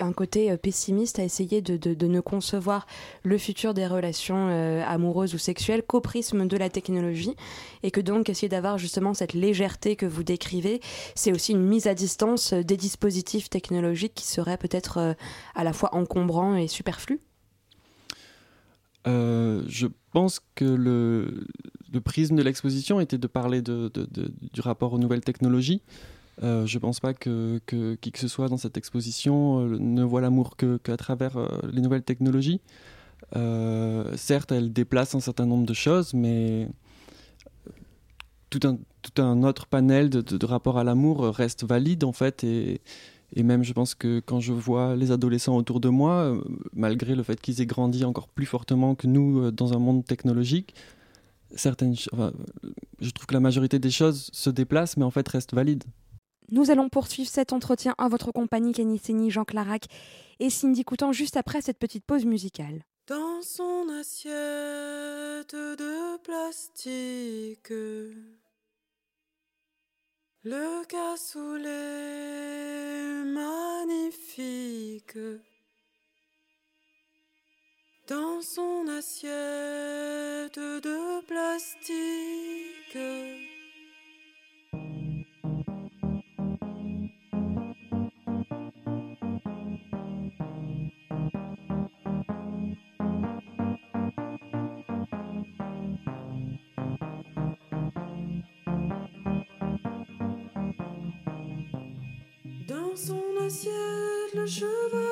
[0.00, 2.86] un, côté pessimiste à essayer de, ne concevoir
[3.24, 4.48] le futur des relations
[4.88, 7.36] amoureuses ou sexuelles qu'au prisme de la technologie
[7.82, 10.80] et que donc essayer d'avoir justement cette légèreté que vous décrivez,
[11.14, 15.14] c'est aussi une mise à distance des dispositifs technologiques qui seraient peut-être
[15.54, 17.20] à la fois encombrants et superflus?
[19.06, 21.46] Euh, je pense que le,
[22.04, 25.82] prisme de l'exposition était de parler du rapport aux nouvelles technologies.
[26.42, 30.20] Euh, je pense pas que, qui que ce soit dans cette exposition euh, ne voit
[30.20, 31.38] l'amour qu'à travers
[31.70, 32.60] les nouvelles technologies.
[34.16, 36.68] Certes, elles déplacent un certain nombre de choses, mais
[38.50, 38.60] tout
[39.18, 42.44] un, autre panel de rapport à l'amour reste valide en fait.
[42.44, 42.80] Et,
[43.34, 47.14] et même, je pense que quand je vois les adolescents autour de moi, euh, malgré
[47.14, 50.74] le fait qu'ils aient grandi encore plus fortement que nous euh, dans un monde technologique,
[51.54, 52.32] certaines, enfin,
[53.00, 55.84] je trouve que la majorité des choses se déplacent, mais en fait restent valides.
[56.50, 59.86] Nous allons poursuivre cet entretien en votre compagnie, Kenny Seni, Jean Clarac
[60.38, 62.82] et Cindy Coutan juste après cette petite pause musicale.
[63.08, 64.32] Dans son assiette
[65.54, 67.72] de plastique,
[70.44, 71.70] le cassoulet
[73.24, 75.18] magnifique.
[78.08, 81.92] Dans son assiette de plastique.
[103.06, 105.11] Son assiette, le chevalier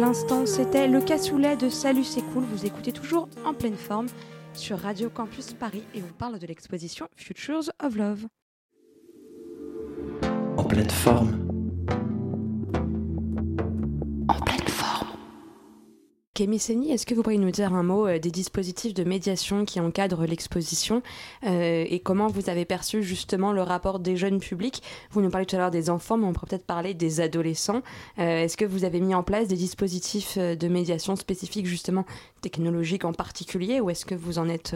[0.00, 2.44] l'instant, c'était le cassoulet de Salut c'est cool.
[2.44, 4.06] Vous écoutez toujours en pleine forme
[4.54, 8.26] sur Radio Campus Paris et on parle de l'exposition Futures of Love.
[10.56, 11.39] En pleine forme.
[16.40, 19.66] Kémy Seni, est-ce que vous pourriez nous dire un mot euh, des dispositifs de médiation
[19.66, 21.02] qui encadrent l'exposition
[21.44, 24.82] euh, et comment vous avez perçu justement le rapport des jeunes publics?
[25.10, 27.82] Vous nous parlez tout à l'heure des enfants, mais on pourrait peut-être parler des adolescents.
[28.18, 32.06] Euh, est-ce que vous avez mis en place des dispositifs de médiation spécifiques justement
[32.40, 34.74] technologiques en particulier ou est-ce que vous en êtes,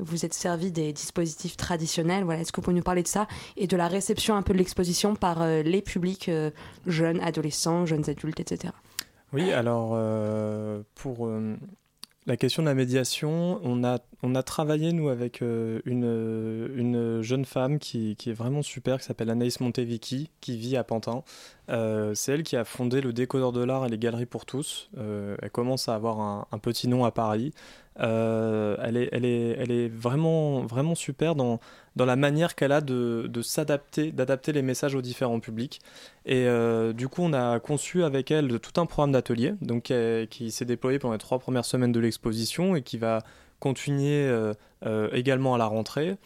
[0.00, 2.24] vous êtes servi des dispositifs traditionnels?
[2.24, 4.54] Voilà, est-ce que vous pouvez nous parler de ça et de la réception un peu
[4.54, 6.30] de l'exposition par les publics
[6.86, 8.72] jeunes, adolescents, jeunes adultes, etc.
[9.32, 11.56] Oui, alors euh, pour euh,
[12.26, 17.22] la question de la médiation, on a, on a travaillé, nous, avec euh, une, une
[17.22, 21.24] jeune femme qui, est vraiment super, qui s'appelle Anaïs Montevici, qui vit à Pantin.
[22.14, 24.90] C'est elle qui a fondé le Décodeur de l'Art et les Galeries pour tous.
[24.98, 27.54] Elle commence à avoir un petit nom à Paris.
[28.00, 31.60] Euh, elle, est, vraiment, super dans,
[31.96, 35.80] la manière qu'elle a de, s'adapter, d'adapter les messages aux différents publics.
[36.24, 40.26] Et euh, du coup, on a conçu avec elle tout un programme d'atelier donc, euh,
[40.26, 43.22] qui s'est déployé pendant les trois premières semaines de l'exposition et qui va
[43.60, 44.28] continuer
[45.12, 46.16] également à la rentrée.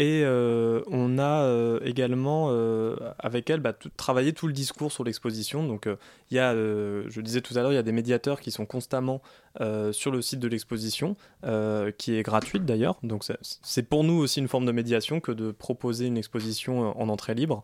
[0.00, 5.02] Et euh, on a euh, également euh, avec elle bah, travaillé tout le discours sur
[5.02, 5.66] l'exposition.
[5.66, 5.88] Donc
[6.30, 8.64] il y a, je disais tout à l'heure, il y a des médiateurs qui sont
[8.64, 9.20] constamment
[9.90, 11.16] sur le site de l'exposition,
[11.98, 12.96] qui est gratuite d'ailleurs.
[13.02, 17.08] Donc c'est- pour nous aussi une forme de médiation que de proposer une exposition en
[17.08, 17.62] entrée libre.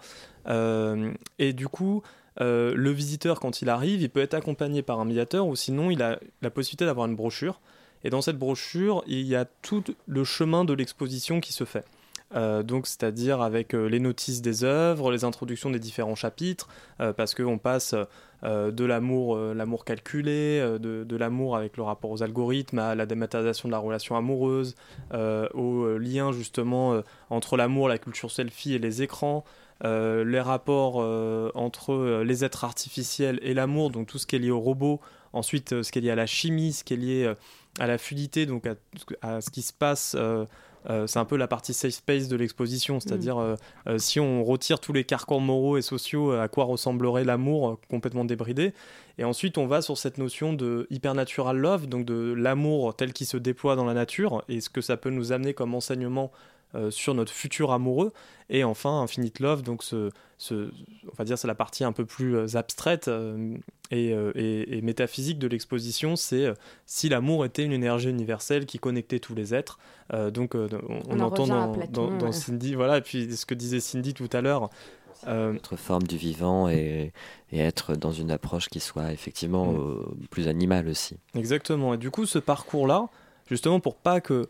[1.38, 2.02] Et du coup,
[2.38, 6.02] le visiteur, quand il arrive, il peut être accompagné par un médiateur ou sinon il
[6.02, 7.60] a la possibilité d'avoir une brochure.
[8.02, 11.84] Et dans cette brochure, il y a tout le chemin de l'exposition qui se fait.
[12.34, 16.68] Euh, donc, c'est-à-dire avec euh, les notices des œuvres, les introductions des différents chapitres,
[17.00, 17.94] euh, parce qu'on passe
[18.42, 23.72] de l'amour, l'amour calculé, de, l'amour avec le rapport aux algorithmes, à la dématérialisation de
[23.72, 24.74] la relation amoureuse,
[25.14, 27.00] au lien justement
[27.30, 29.46] entre l'amour, la culture selfie et les écrans,
[29.82, 30.96] les rapports
[31.54, 35.00] entre les êtres artificiels et l'amour, donc tout ce qui est lié au robot,
[35.32, 37.32] ensuite ce qui est lié à la chimie, ce qui est lié
[37.78, 38.68] à la fluidité, donc
[39.22, 40.14] à ce qui se passe.
[40.90, 43.56] Euh, c'est un peu la partie safe space de l'exposition, c'est-à-dire euh,
[43.86, 48.24] euh, si on retire tous les carcans moraux et sociaux, à quoi ressemblerait l'amour complètement
[48.24, 48.72] débridé.
[49.18, 53.26] Et ensuite, on va sur cette notion de hypernatural love, donc de l'amour tel qu'il
[53.26, 56.32] se déploie dans la nature, et ce que ça peut nous amener comme enseignement
[56.74, 58.12] euh, sur notre futur amoureux.
[58.50, 60.70] Et enfin, Infinite Love, donc ce, ce-
[61.06, 63.56] on va dire c'est la partie un peu plus euh, abstraite euh,
[63.90, 66.54] et, euh, et- et métaphysique de l'exposition, c'est euh,
[66.84, 69.78] si l'amour était une énergie universelle qui connectait tous les êtres.
[70.12, 72.32] Euh, donc euh, on, On en entend dans, Platon, dans- dans ouais.
[72.32, 74.68] Cindy, voilà, et puis ce que disait Cindy tout à l'heure.
[75.26, 77.12] euh, Notre forme du vivant et,
[77.50, 79.76] et être dans une approche qui soit effectivement Mm.
[79.78, 81.16] euh, plus animale aussi.
[81.34, 81.94] Exactement.
[81.94, 83.06] Et du coup, ce parcours-là,
[83.48, 84.46] justement pour pas que euh,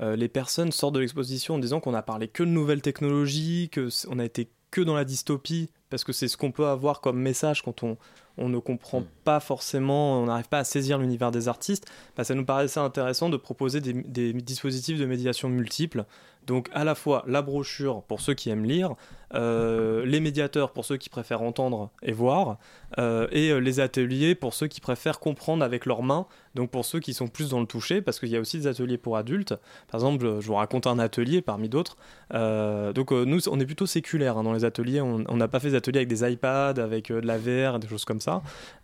[0.00, 3.90] les personnes sortent de l'exposition en disant qu'on a parlé que de nouvelles technologies, que
[3.90, 7.00] c- on a été que dans la dystopie, parce que c'est ce qu'on peut avoir
[7.00, 7.96] comme message quand on,
[8.36, 9.06] on ne comprend Mm.
[9.22, 13.28] pas forcément, on n'arrive pas à saisir l'univers des artistes, bah, ça nous paraissait intéressant
[13.28, 16.04] de proposer des, des dispositifs de médiation multiples.
[16.46, 18.94] Donc à la fois la brochure pour ceux qui aiment lire,
[19.34, 22.58] euh, les médiateurs pour ceux qui préfèrent entendre et voir,
[22.98, 26.84] euh, et euh, les ateliers pour ceux qui préfèrent comprendre avec leurs mains, donc pour
[26.84, 29.16] ceux qui sont plus dans le toucher, parce qu'il y a aussi des ateliers pour
[29.16, 29.54] adultes.
[29.90, 31.96] Par exemple, je vous raconte un atelier parmi d'autres.
[32.34, 35.70] Euh, donc nous, on est plutôt séculaire hein, dans les ateliers, on n'a pas fait
[35.70, 38.42] des ateliers avec des iPads, avec euh, de la VR, des choses comme ça.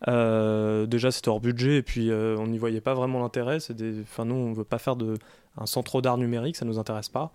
[0.09, 3.59] Euh, déjà, c'était hors budget, et puis euh, on n'y voyait pas vraiment l'intérêt.
[3.71, 4.01] Des...
[4.03, 5.15] Enfin, nous, on veut pas faire de
[5.59, 7.33] un centre d'art numérique, ça nous intéresse pas.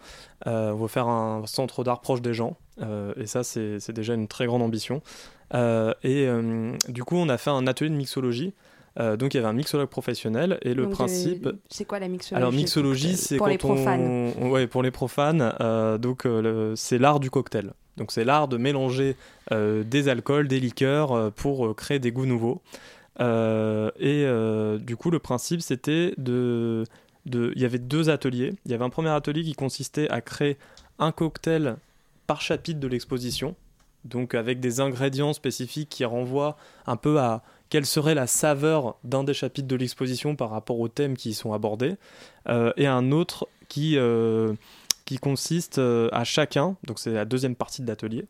[0.47, 4.13] Euh, on veut faire un centre d'art proche des gens, euh, et ça, c'est déjà
[4.13, 5.01] une très grande ambition.
[5.53, 6.27] Euh, et
[6.89, 8.53] du coup, on a fait un atelier de mixologie.
[8.97, 11.49] Donc, il y avait un mixologue professionnel, et le Donc, principe.
[11.69, 14.33] c'est quoi la mixologie Alors, mixologie, c'est pour quand les profanes.
[14.39, 15.53] on- ouais, pour les profanes,
[15.99, 16.25] donc
[16.75, 17.73] c'est l'art du cocktail.
[17.97, 19.15] Donc, c'est l'art de mélanger
[19.51, 22.61] euh, des alcools, des liqueurs euh, pour euh, créer des goûts nouveaux.
[23.19, 24.25] Et
[24.79, 26.83] du coup, le principe, c'était de.
[27.25, 28.53] Il y avait deux ateliers.
[28.65, 30.57] Il y avait un premier atelier qui consistait à créer
[30.99, 31.77] un cocktail
[32.27, 33.55] par chapitre de l'exposition,
[34.03, 39.23] donc avec des ingrédients spécifiques qui renvoient un peu à quelle serait la saveur d'un
[39.23, 41.95] des chapitres de l'exposition par rapport aux thèmes qui y sont abordés,
[42.47, 43.97] et un autre qui,
[45.05, 48.25] qui consiste euh, à chacun, donc c'est la deuxième partie de l'atelier,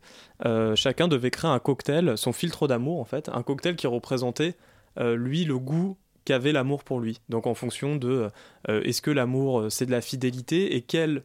[0.45, 4.55] euh, chacun devait créer un cocktail, son filtre d'amour en fait, un cocktail qui représentait
[4.99, 7.21] euh, lui le goût qu'avait l'amour pour lui.
[7.29, 8.29] Donc en fonction de
[8.67, 11.21] est-ce que l'amour c'est de la fidélité et quel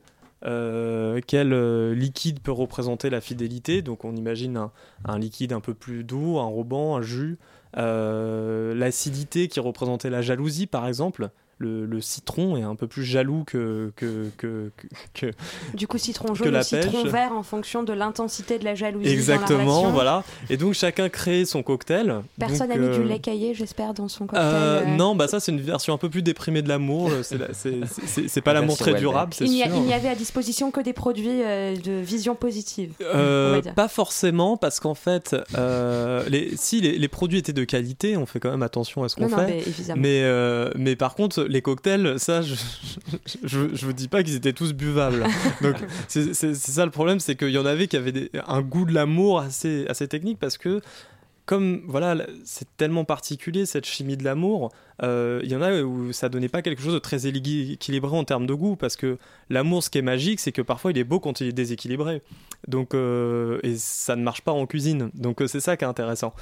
[1.94, 3.80] liquide peut représenter la fidélité?
[3.80, 4.68] Donc on imagine
[5.06, 7.38] un, liquide un peu plus doux, un roban, un jus.
[7.74, 11.30] L'acidité qui représentait la jalousie, par exemple.
[11.62, 14.86] Le, le citron est un peu plus jaloux que, que, que, que-
[15.28, 17.12] que- Du coup, citron jaune la ou citron pêche.
[17.12, 19.04] vert en fonction de l'intensité de la jalousie.
[19.04, 20.24] dans la Exactement, voilà.
[20.48, 22.22] Et donc chacun crée son cocktail.
[22.38, 24.42] Personne Donc, n'a mis euh, du lait caillé, j'espère, dans son cocktail.
[24.42, 24.96] euh, euh.
[24.96, 27.10] Non, bah ça c'est une version un peu plus déprimée de l'amour.
[27.52, 29.76] C'est pas La l'amour très durable, c'est il n'y a- sûr.
[29.76, 32.92] il n'y avait à disposition que des produits euh, de vision positive.
[33.02, 38.16] Euh, pas forcément, parce qu'en fait, euh, les, si les, les produits étaient de qualité,
[38.16, 39.46] on fait quand même attention à ce qu'on non, fait.
[39.46, 40.00] mais évidemment.
[40.00, 42.54] mais, euh, mais par contre, les cocktails, ça, je,
[43.44, 45.24] je, je vous dis pas qu'ils étaient tous buvables.
[45.60, 45.76] Donc,
[46.08, 48.94] c'est ça le problème, c'est qu'il y en avait qui avaient des- un goût de
[48.94, 50.80] l'amour assez, assez technique, parce que
[51.50, 54.70] comme voilà, c'est tellement particulier cette chimie de l'amour,
[55.02, 58.22] euh, il y en a où ça donnait pas quelque chose de très équilibré en
[58.22, 61.02] termes de goût, parce que l'amour, ce qui est magique, c'est que parfois il est
[61.02, 62.22] beau quand il est déséquilibré.
[62.68, 65.10] Donc, euh, et ça ne marche pas en cuisine.
[65.14, 66.34] Donc euh, c'est ça qui est intéressant.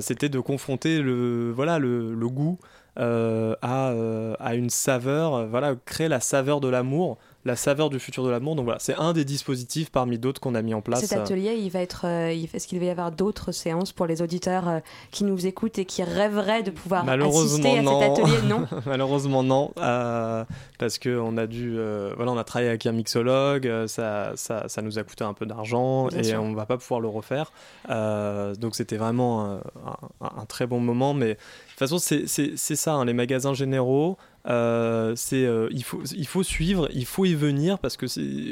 [0.00, 2.60] C'était de confronter le, voilà, le, le goût
[2.94, 3.94] à,
[4.38, 8.54] à une saveur, voilà, créer la saveur de l'amour, la saveur du futur de l'amour.
[8.56, 11.00] Donc voilà, c'est un des dispositifs parmi d'autres qu'on a mis en place.
[11.04, 14.22] Cet atelier, il va être, euh, est-ce qu'il va y avoir d'autres séances pour les
[14.22, 14.78] auditeurs euh,
[15.10, 18.00] qui nous écoutent et qui rêveraient de pouvoir assister à non.
[18.00, 18.66] cet atelier Non.
[18.86, 20.44] Malheureusement non, euh,
[20.78, 24.32] parce que on a dû, euh, voilà, on a travaillé avec un mixologue, euh, ça,
[24.36, 26.42] ça, ça nous a coûté un peu d'argent Bien et sûr.
[26.42, 27.50] on va pas pouvoir le refaire.
[27.90, 29.58] Euh, donc c'était vraiment euh,
[30.20, 32.26] un, un- un très bon moment, mais de toute façon c'est
[32.76, 34.16] ça, hein, les magasins généraux.
[34.48, 38.06] Euh, c'est euh, il faut il faut suivre il faut y venir parce que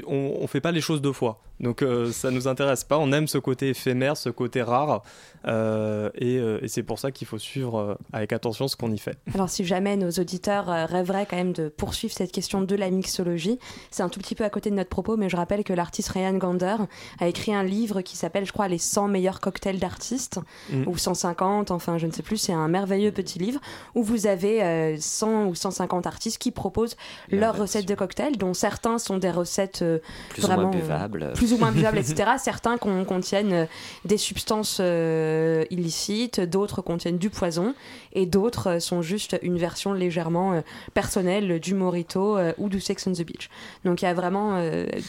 [0.06, 3.12] on, on fait pas les choses deux fois donc euh, ça nous intéresse pas on
[3.12, 5.02] aime ce côté éphémère ce côté rare
[5.46, 8.92] euh, et, euh, et c'est pour ça qu'il faut suivre euh, avec attention ce qu'on
[8.92, 12.60] y fait Alors si jamais nos auditeurs euh, rêveraient quand même de poursuivre cette question
[12.60, 13.58] de la mixologie,
[13.90, 16.10] c'est un tout petit peu à côté de notre propos, mais je rappelle que l'artiste
[16.10, 16.76] Ryan Gander
[17.20, 20.38] a écrit un livre qui s'appelle, je crois, Les 100 meilleurs cocktails d'artistes,
[20.70, 20.86] Mm.
[20.86, 23.60] ou 150, enfin je ne sais plus, c'est un merveilleux petit livre
[23.94, 26.96] où vous avez euh, 100 ou 150 artistes qui proposent
[27.30, 29.98] leurs recettes de cocktails, dont certains sont des recettes euh,
[30.30, 31.32] Plus ou moins vraiment, buvables.
[31.34, 32.32] plus ou moins buvables, etc.
[32.38, 33.66] Certains con- contiennent euh,
[34.04, 37.74] des substances euh, illicites, d'autres contiennent du poison,
[38.12, 40.62] et d'autres euh, sont juste une version légèrement
[40.94, 43.48] personnelle du Morito ou du Sex on the Beach.
[43.84, 44.62] Donc il y a vraiment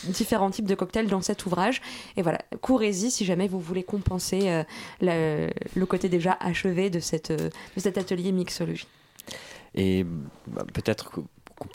[0.05, 1.81] différents types de cocktails dans cet ouvrage.
[2.17, 4.63] Et voilà, courez-y si jamais vous voulez compenser
[5.01, 7.31] le, côté déjà achevé de, cet
[7.97, 8.87] atelier mixologie.
[9.75, 10.05] Et
[10.47, 11.21] bah, peut-être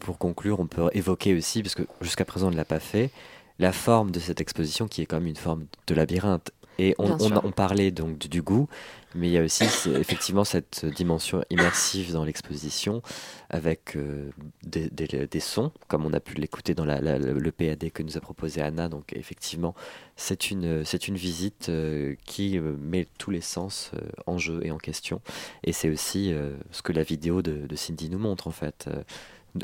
[0.01, 3.11] pour conclure, on peut évoquer aussi, parce que jusqu'à présent on ne l'a pas fait,
[3.59, 6.51] la forme de cette exposition qui est quand même une forme de labyrinthe.
[6.79, 7.07] Et on,
[7.53, 8.69] parlait donc du, du goût,
[9.15, 13.01] mais il y a aussi effectivement cette dimension immersive dans l'exposition
[13.49, 14.29] avec euh,
[14.63, 18.03] des, des- des sons, comme on a pu l'écouter dans la- la- le PAD que
[18.03, 18.91] nous a proposé Anna.
[18.91, 19.75] Donc effectivement,
[20.17, 24.61] c'est une, c'est une visite euh, qui euh, met tous les sens euh, en jeu
[24.63, 25.23] et en question.
[25.65, 26.31] Et c'est aussi
[26.73, 28.87] ce que la vidéo de, de Cindy nous montre en fait,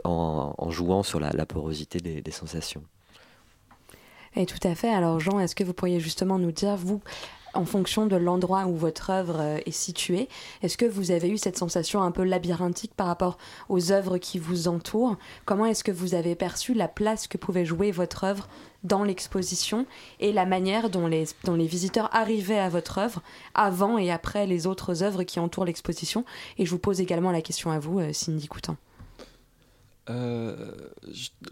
[0.05, 2.83] en, en jouant sur la, la porosité des- des sensations.
[4.35, 4.89] Et tout à fait.
[4.89, 7.01] Alors Jean, est-ce que vous pourriez justement nous dire, vous,
[7.55, 10.29] en fonction de l'endroit où votre œuvre euh, est située,
[10.63, 14.39] est-ce que vous avez eu cette sensation un peu labyrinthique par rapport aux œuvres qui
[14.39, 15.17] vous entourent?
[15.45, 18.49] Comment est-ce que vous avez perçu la place que pouvait jouer votre œuvre
[18.85, 19.87] dans l'exposition
[20.19, 23.23] et la manière dont les, dont les visiteurs arrivaient à votre œuvre
[23.55, 26.25] avant et après les autres œuvres qui entourent l'exposition?
[26.59, 28.77] Et je vous pose également la question à vous, euh, Cindy Coutin.
[30.11, 30.73] Euh,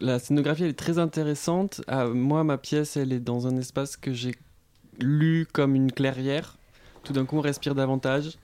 [0.00, 1.82] la scénographie elle est très intéressante.
[1.86, 4.34] Ah, moi, ma pièce, elle est dans un espace que j'ai
[4.98, 6.56] lu comme une clairière.
[7.04, 8.38] Tout d'un coup, on respire davantage.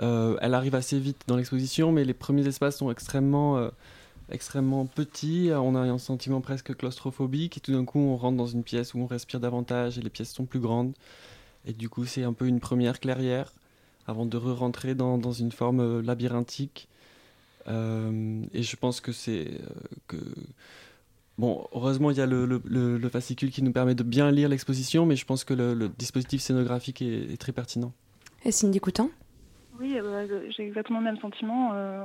[0.00, 3.70] Euh, elle arrive assez vite dans l'exposition, mais les premiers espaces sont extrêmement, euh,
[4.30, 5.50] extrêmement petits.
[5.52, 7.56] On a un sentiment presque claustrophobique.
[7.56, 10.10] Et tout d'un coup, on rentre dans une pièce où on respire davantage et les
[10.10, 10.92] pièces sont plus grandes.
[11.64, 13.52] Et du coup, c'est un peu une première clairière
[14.06, 16.88] avant de re-rentrer dans, dans une forme labyrinthique.
[17.66, 19.66] Euh, et je pense que c'est euh,
[20.06, 20.16] que
[21.38, 24.30] bon, heureusement il y a le, le- le- le fascicule qui nous permet de bien
[24.30, 27.92] lire l'exposition, mais je pense que le, le dispositif scénographique est, est très pertinent.
[28.44, 29.10] Et Cindy Coutin?
[29.80, 31.72] Oui, euh, j'ai exactement le même sentiment.
[31.74, 32.04] euh,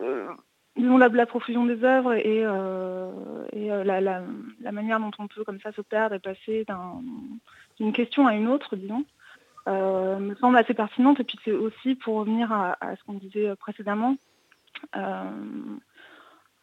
[0.00, 0.28] euh,
[0.76, 4.24] disons la, la profusion des œuvres et, euh, et euh, la, la-
[4.60, 7.00] la manière dont on peut comme ça se perdre et passer d'un-
[7.78, 9.04] d'une question à une autre, disons, euh,
[9.66, 11.20] me semble assez pertinente.
[11.20, 14.16] Et puis c'est aussi pour revenir à, ce qu'on disait précédemment.
[14.96, 15.30] euh,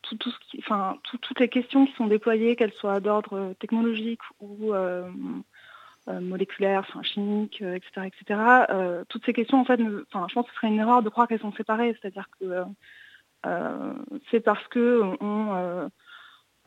[0.01, 3.53] tout, tout ce qui, enfin, tout- toutes les questions qui sont déployées, qu'elles soient d'ordre
[3.59, 5.09] technologique ou euh,
[6.07, 8.39] euh, moléculaire, chimique, euh, etc., etc.
[8.69, 11.27] euh, toutes ces questions, en fait, je pense que ce serait une erreur de croire
[11.27, 11.95] qu'elles sont séparées.
[12.01, 12.65] C'est-à-dire que euh,
[13.45, 13.93] euh,
[14.31, 15.87] c'est parce que on, euh,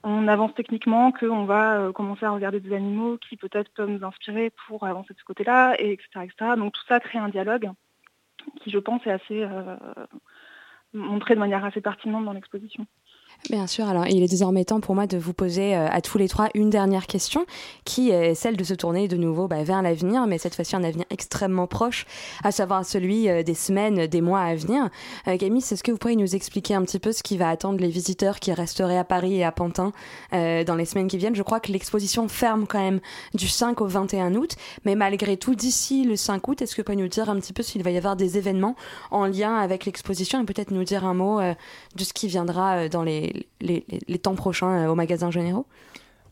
[0.05, 4.05] on avance techniquement, qu'on va euh, commencer à regarder des animaux qui peut-être peuvent nous
[4.05, 6.53] inspirer pour avancer de ce côté-là, et etc., etc.
[6.57, 7.71] Donc tout ça crée un dialogue
[8.61, 9.77] qui, je pense, est assez euh,
[10.93, 12.87] montré de manière assez pertinente dans l'exposition.
[13.51, 16.17] Bien sûr, alors il est désormais temps pour moi de vous poser euh, à tous
[16.17, 17.45] les trois une dernière question,
[17.85, 20.85] qui est celle de se tourner de nouveau bah, vers l'avenir, mais cette fois-ci un
[20.85, 22.07] avenir extrêmement proche,
[22.45, 24.89] à savoir celui euh, des semaines, des mois à venir.
[25.27, 27.81] Euh, Camille, est-ce que vous pourriez nous expliquer un petit peu ce qui va attendre
[27.81, 29.93] les visiteurs qui resteraient à Paris et à Pantin
[30.33, 31.35] euh, dans les semaines qui viennent?
[31.35, 33.01] Je crois que l'exposition ferme quand même
[33.35, 36.87] du 5 au 21 août, mais malgré tout, d'ici le 5 août, est-ce que vous
[36.87, 38.77] pouvez nous dire un petit peu s'il va y avoir des événements
[39.11, 41.41] en lien avec l'exposition et peut-être nous dire un mot
[41.97, 45.67] de ce qui viendra euh, dans les, les, temps prochains euh, au magasin généraux?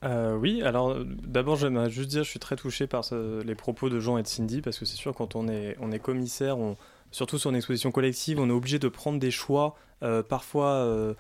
[0.03, 3.05] Euh, oui, alors d'abord j'aimerais juste dire je suis très touché par
[3.45, 5.93] les propos de Jean et de Cindy parce que c'est sûr quand on est, on
[5.93, 6.77] est commissaire, on,
[7.11, 9.77] surtout sur une exposition collective, on est obligé de prendre des choix
[10.31, 11.15] parfois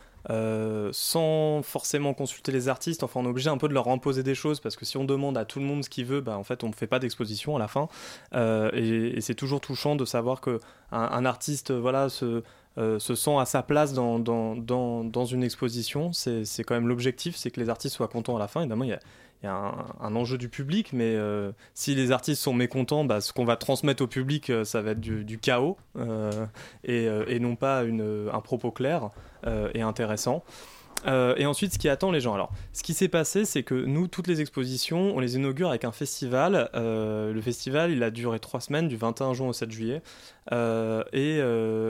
[0.93, 4.35] sans forcément consulter les artistes, enfin on est obligé un peu de leur imposer des
[4.35, 6.45] choses parce que si on demande à tout le monde ce qu'il veut, bah, en
[6.45, 7.87] fait on ne fait pas d'exposition à la fin.
[8.33, 10.59] Et, c'est toujours touchant de savoir que
[10.91, 12.43] un artiste voilà se
[12.79, 16.13] euh, se sent à sa place dans, dans, dans, dans une exposition.
[16.13, 18.61] C'est quand même l'objectif, c'est que les artistes soient contents à la fin.
[18.61, 19.01] Évidemment, il y a,
[19.43, 23.33] y a un, enjeu du public, mais euh, si les artistes sont mécontents, bah, ce
[23.33, 25.77] qu'on va transmettre au public, euh, ça va être du, du chaos
[26.85, 29.11] et, et non pas une, un propos clair
[29.75, 30.45] et intéressant.
[31.07, 32.35] Euh, et ensuite, ce qui attend les gens.
[32.35, 35.85] Alors, ce qui s'est passé, c'est que nous, toutes les expositions, on les inaugure avec
[35.85, 36.69] un festival.
[36.75, 40.03] Euh, le festival, il a duré trois semaines, du 21 juin au 7 juillet.
[40.53, 41.39] Euh, et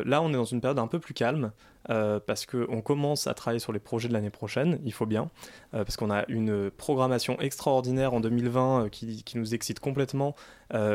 [0.08, 1.50] là, on est dans une période un peu plus calme.
[1.88, 5.28] parce qu'on commence à travailler sur les projets de l'année prochaine, il faut bien,
[5.72, 10.34] parce qu'on a une programmation extraordinaire en 2020 euh, qui, qui nous excite complètement,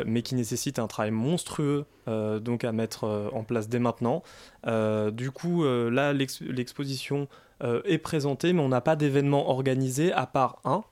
[0.05, 4.24] mais qui nécessite un travail monstrueux donc à mettre en place dès maintenant.
[5.11, 7.28] Du coup, là, l'ex- l'exposition
[7.86, 10.84] est présentée, mais on n'a pas d'événement organisé à part un.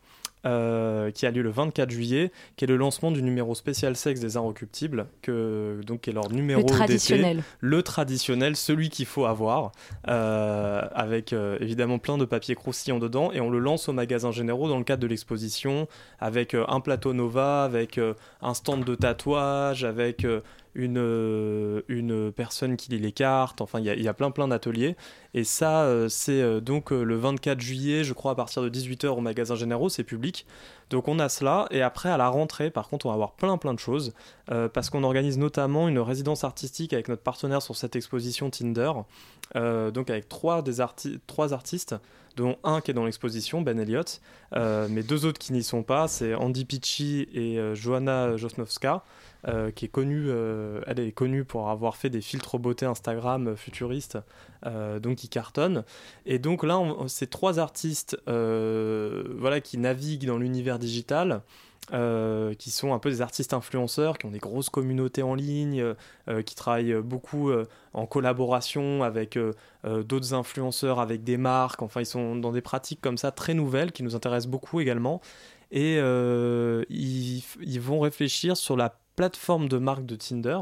[0.46, 4.20] euh, qui a lieu le 24 juillet, qui est le lancement du numéro spécial sexe
[4.20, 6.74] des inrecuptibles, que, donc qui est leur numéro d'été.
[6.74, 7.44] traditionnel.
[7.62, 9.72] Le traditionnel, celui qu'il faut avoir,
[10.08, 14.32] euh, avec euh, évidemment plein de papiers croustillants dedans, et on le lance au magasin
[14.32, 15.88] généraux dans le cadre de l'exposition,
[16.20, 20.42] avec euh, un plateau Nova, avec euh, un stand de tatouage, avec euh,
[20.76, 24.96] une, euh, une personne qui lit les cartes, enfin il y a, plein plein d'ateliers.
[25.34, 29.08] Et ça, euh, c'est euh, donc le 24 juillet, je crois, à partir de 18h
[29.08, 30.46] au magasin généraux, c'est public.
[30.90, 33.58] Donc on a cela, et après à la rentrée, par contre, on va avoir plein
[33.58, 34.14] plein de choses,
[34.46, 38.92] parce qu'on organise notamment une résidence artistique avec notre partenaire sur cette exposition Tinder,
[39.56, 40.84] donc avec trois, des
[41.26, 41.96] trois artistes,
[42.36, 44.22] dont un qui est dans l'exposition, Ben Elliott,
[44.52, 49.04] mais deux autres qui n'y sont pas, c'est Andy Picci et Joanna Josnowska,
[49.50, 53.50] euh, qui est connue, euh, elle est connue pour avoir fait des filtres beauté Instagram
[53.50, 54.18] euh, futuristes,
[55.02, 55.84] donc qui cartonnent.
[56.26, 61.42] Et donc là, c'est trois artistes voilà, qui naviguent dans l'univers digital.
[61.92, 65.84] qui sont un peu des artistes influenceurs, qui ont des grosses communautés en ligne,
[66.46, 67.52] qui travaillent beaucoup
[67.92, 69.38] en collaboration avec
[69.84, 71.82] d'autres influenceurs, avec des marques.
[71.82, 75.20] Enfin, ils sont dans des pratiques comme ça très nouvelles qui nous intéressent beaucoup également.
[75.72, 80.60] Et ils vont réfléchir sur la plateforme de marque de Tinder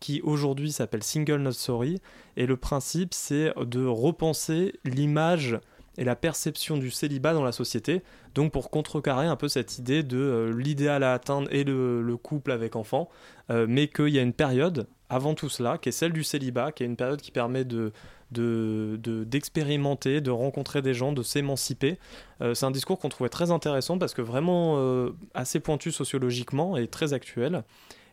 [0.00, 2.00] qui aujourd'hui s'appelle Single Not Sorry.
[2.36, 5.60] Et le principe, c'est de repenser l'image
[5.96, 8.02] et la perception du célibat dans la société.
[8.34, 12.16] Donc pour contrecarrer un peu cette idée de euh, l'idéal à atteindre et le, le
[12.16, 13.08] couple avec enfant,
[13.50, 16.72] euh, mais qu'il y a une période avant tout cela, qui est celle du célibat,
[16.72, 17.92] qui est une période qui permet de
[18.32, 21.98] de- de- d'expérimenter, de, rencontrer des gens, de s'émanciper.
[22.40, 26.78] Euh, c'est un discours qu'on trouvait très intéressant parce que vraiment euh, assez pointu sociologiquement
[26.78, 27.62] et très actuel.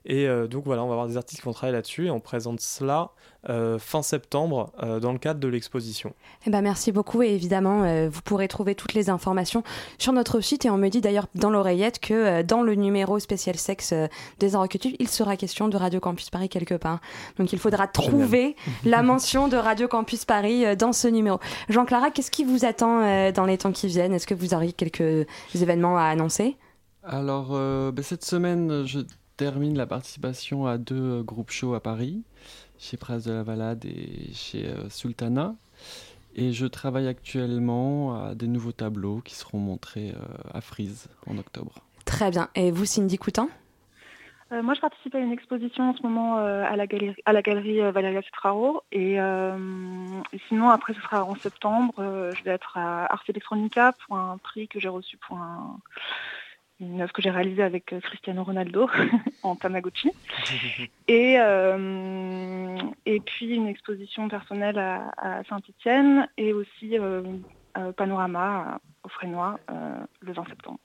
[0.09, 2.19] Et euh, donc voilà, on va avoir des artistes qui vont travailler là-dessus et on
[2.19, 3.11] présente cela
[3.47, 6.13] euh, fin septembre euh, dans le cadre de l'exposition.
[6.45, 9.63] Eh ben, merci beaucoup et évidemment euh, vous pourrez trouver toutes les informations
[9.97, 13.19] sur notre site et on me dit d'ailleurs dans l'oreillette que euh, dans le numéro
[13.19, 14.07] spécial sexe euh,
[14.39, 16.99] des Inrecuptibles il sera question de Radio Campus Paris quelque part.
[17.37, 18.55] Donc il faudra trouver
[18.85, 21.39] la mention de Radio Campus Paris euh, dans ce numéro.
[21.69, 24.13] Jean-Clara, qu'est-ce qui vous attend euh, dans les temps qui viennent?
[24.13, 26.57] Est-ce que vous auriez quelques événements à annoncer?
[27.03, 28.99] Alors, euh, ben, cette semaine, je
[29.39, 32.23] termine la participation à deux euh, groupes shows à Paris,
[32.77, 35.55] chez Prince de la Valade et chez euh, Sultana.
[36.35, 41.37] Et je travaille actuellement à des nouveaux tableaux qui seront montrés euh, à Frise en
[41.37, 41.75] octobre.
[42.03, 42.49] Très bien.
[42.53, 43.47] Et vous Cindy Coutin?
[44.51, 47.31] Euh, moi, je participe à une exposition en ce moment euh, à la galerie, à
[47.31, 48.81] la galerie euh, Valeria Cetraro.
[48.91, 49.55] Et, euh,
[50.33, 51.93] et sinon, après, ce sera en septembre.
[51.99, 55.77] euh, je vais être à Ars Electronica pour un prix que j'ai reçu pour un-
[56.79, 58.89] une œuvre que j'ai réalisée avec euh, Cristiano Ronaldo
[59.43, 60.11] en Tamagotchi.
[61.07, 67.23] Et, euh, et puis une exposition personnelle à, à Saint-Étienne et aussi euh,
[67.97, 70.79] Panorama au Frénois euh, le 20 septembre.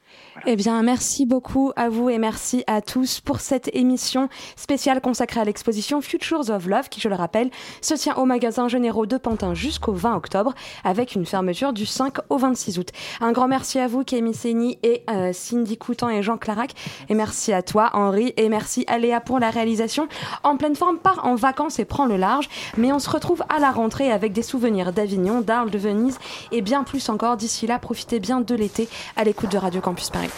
[0.46, 5.40] Eh bien, merci beaucoup à vous et merci à tous pour cette émission spéciale consacrée
[5.40, 7.50] à l'exposition Futures of Love, qui, je le rappelle,
[7.80, 10.54] se tient au magasin Généraux de Pantin jusqu'au 20 octobre,
[10.84, 12.88] avec une fermeture du 5 au 26 août.
[13.20, 16.72] Un grand merci à vous, Kémy Séni et euh, Cindy Coutan et Jean Clarac.
[17.08, 20.08] Et merci à toi, Henri, et merci à Léa pour la réalisation.
[20.44, 23.58] En pleine forme, part en vacances et prend le large, mais on se retrouve à
[23.58, 26.18] la rentrée avec des souvenirs d'Avignon, d'Arles, de Venise
[26.52, 27.36] et bien plus encore.
[27.36, 27.78] D'ici là,
[28.12, 30.30] bien de l'été à l'écoute de Radio Campus Paris.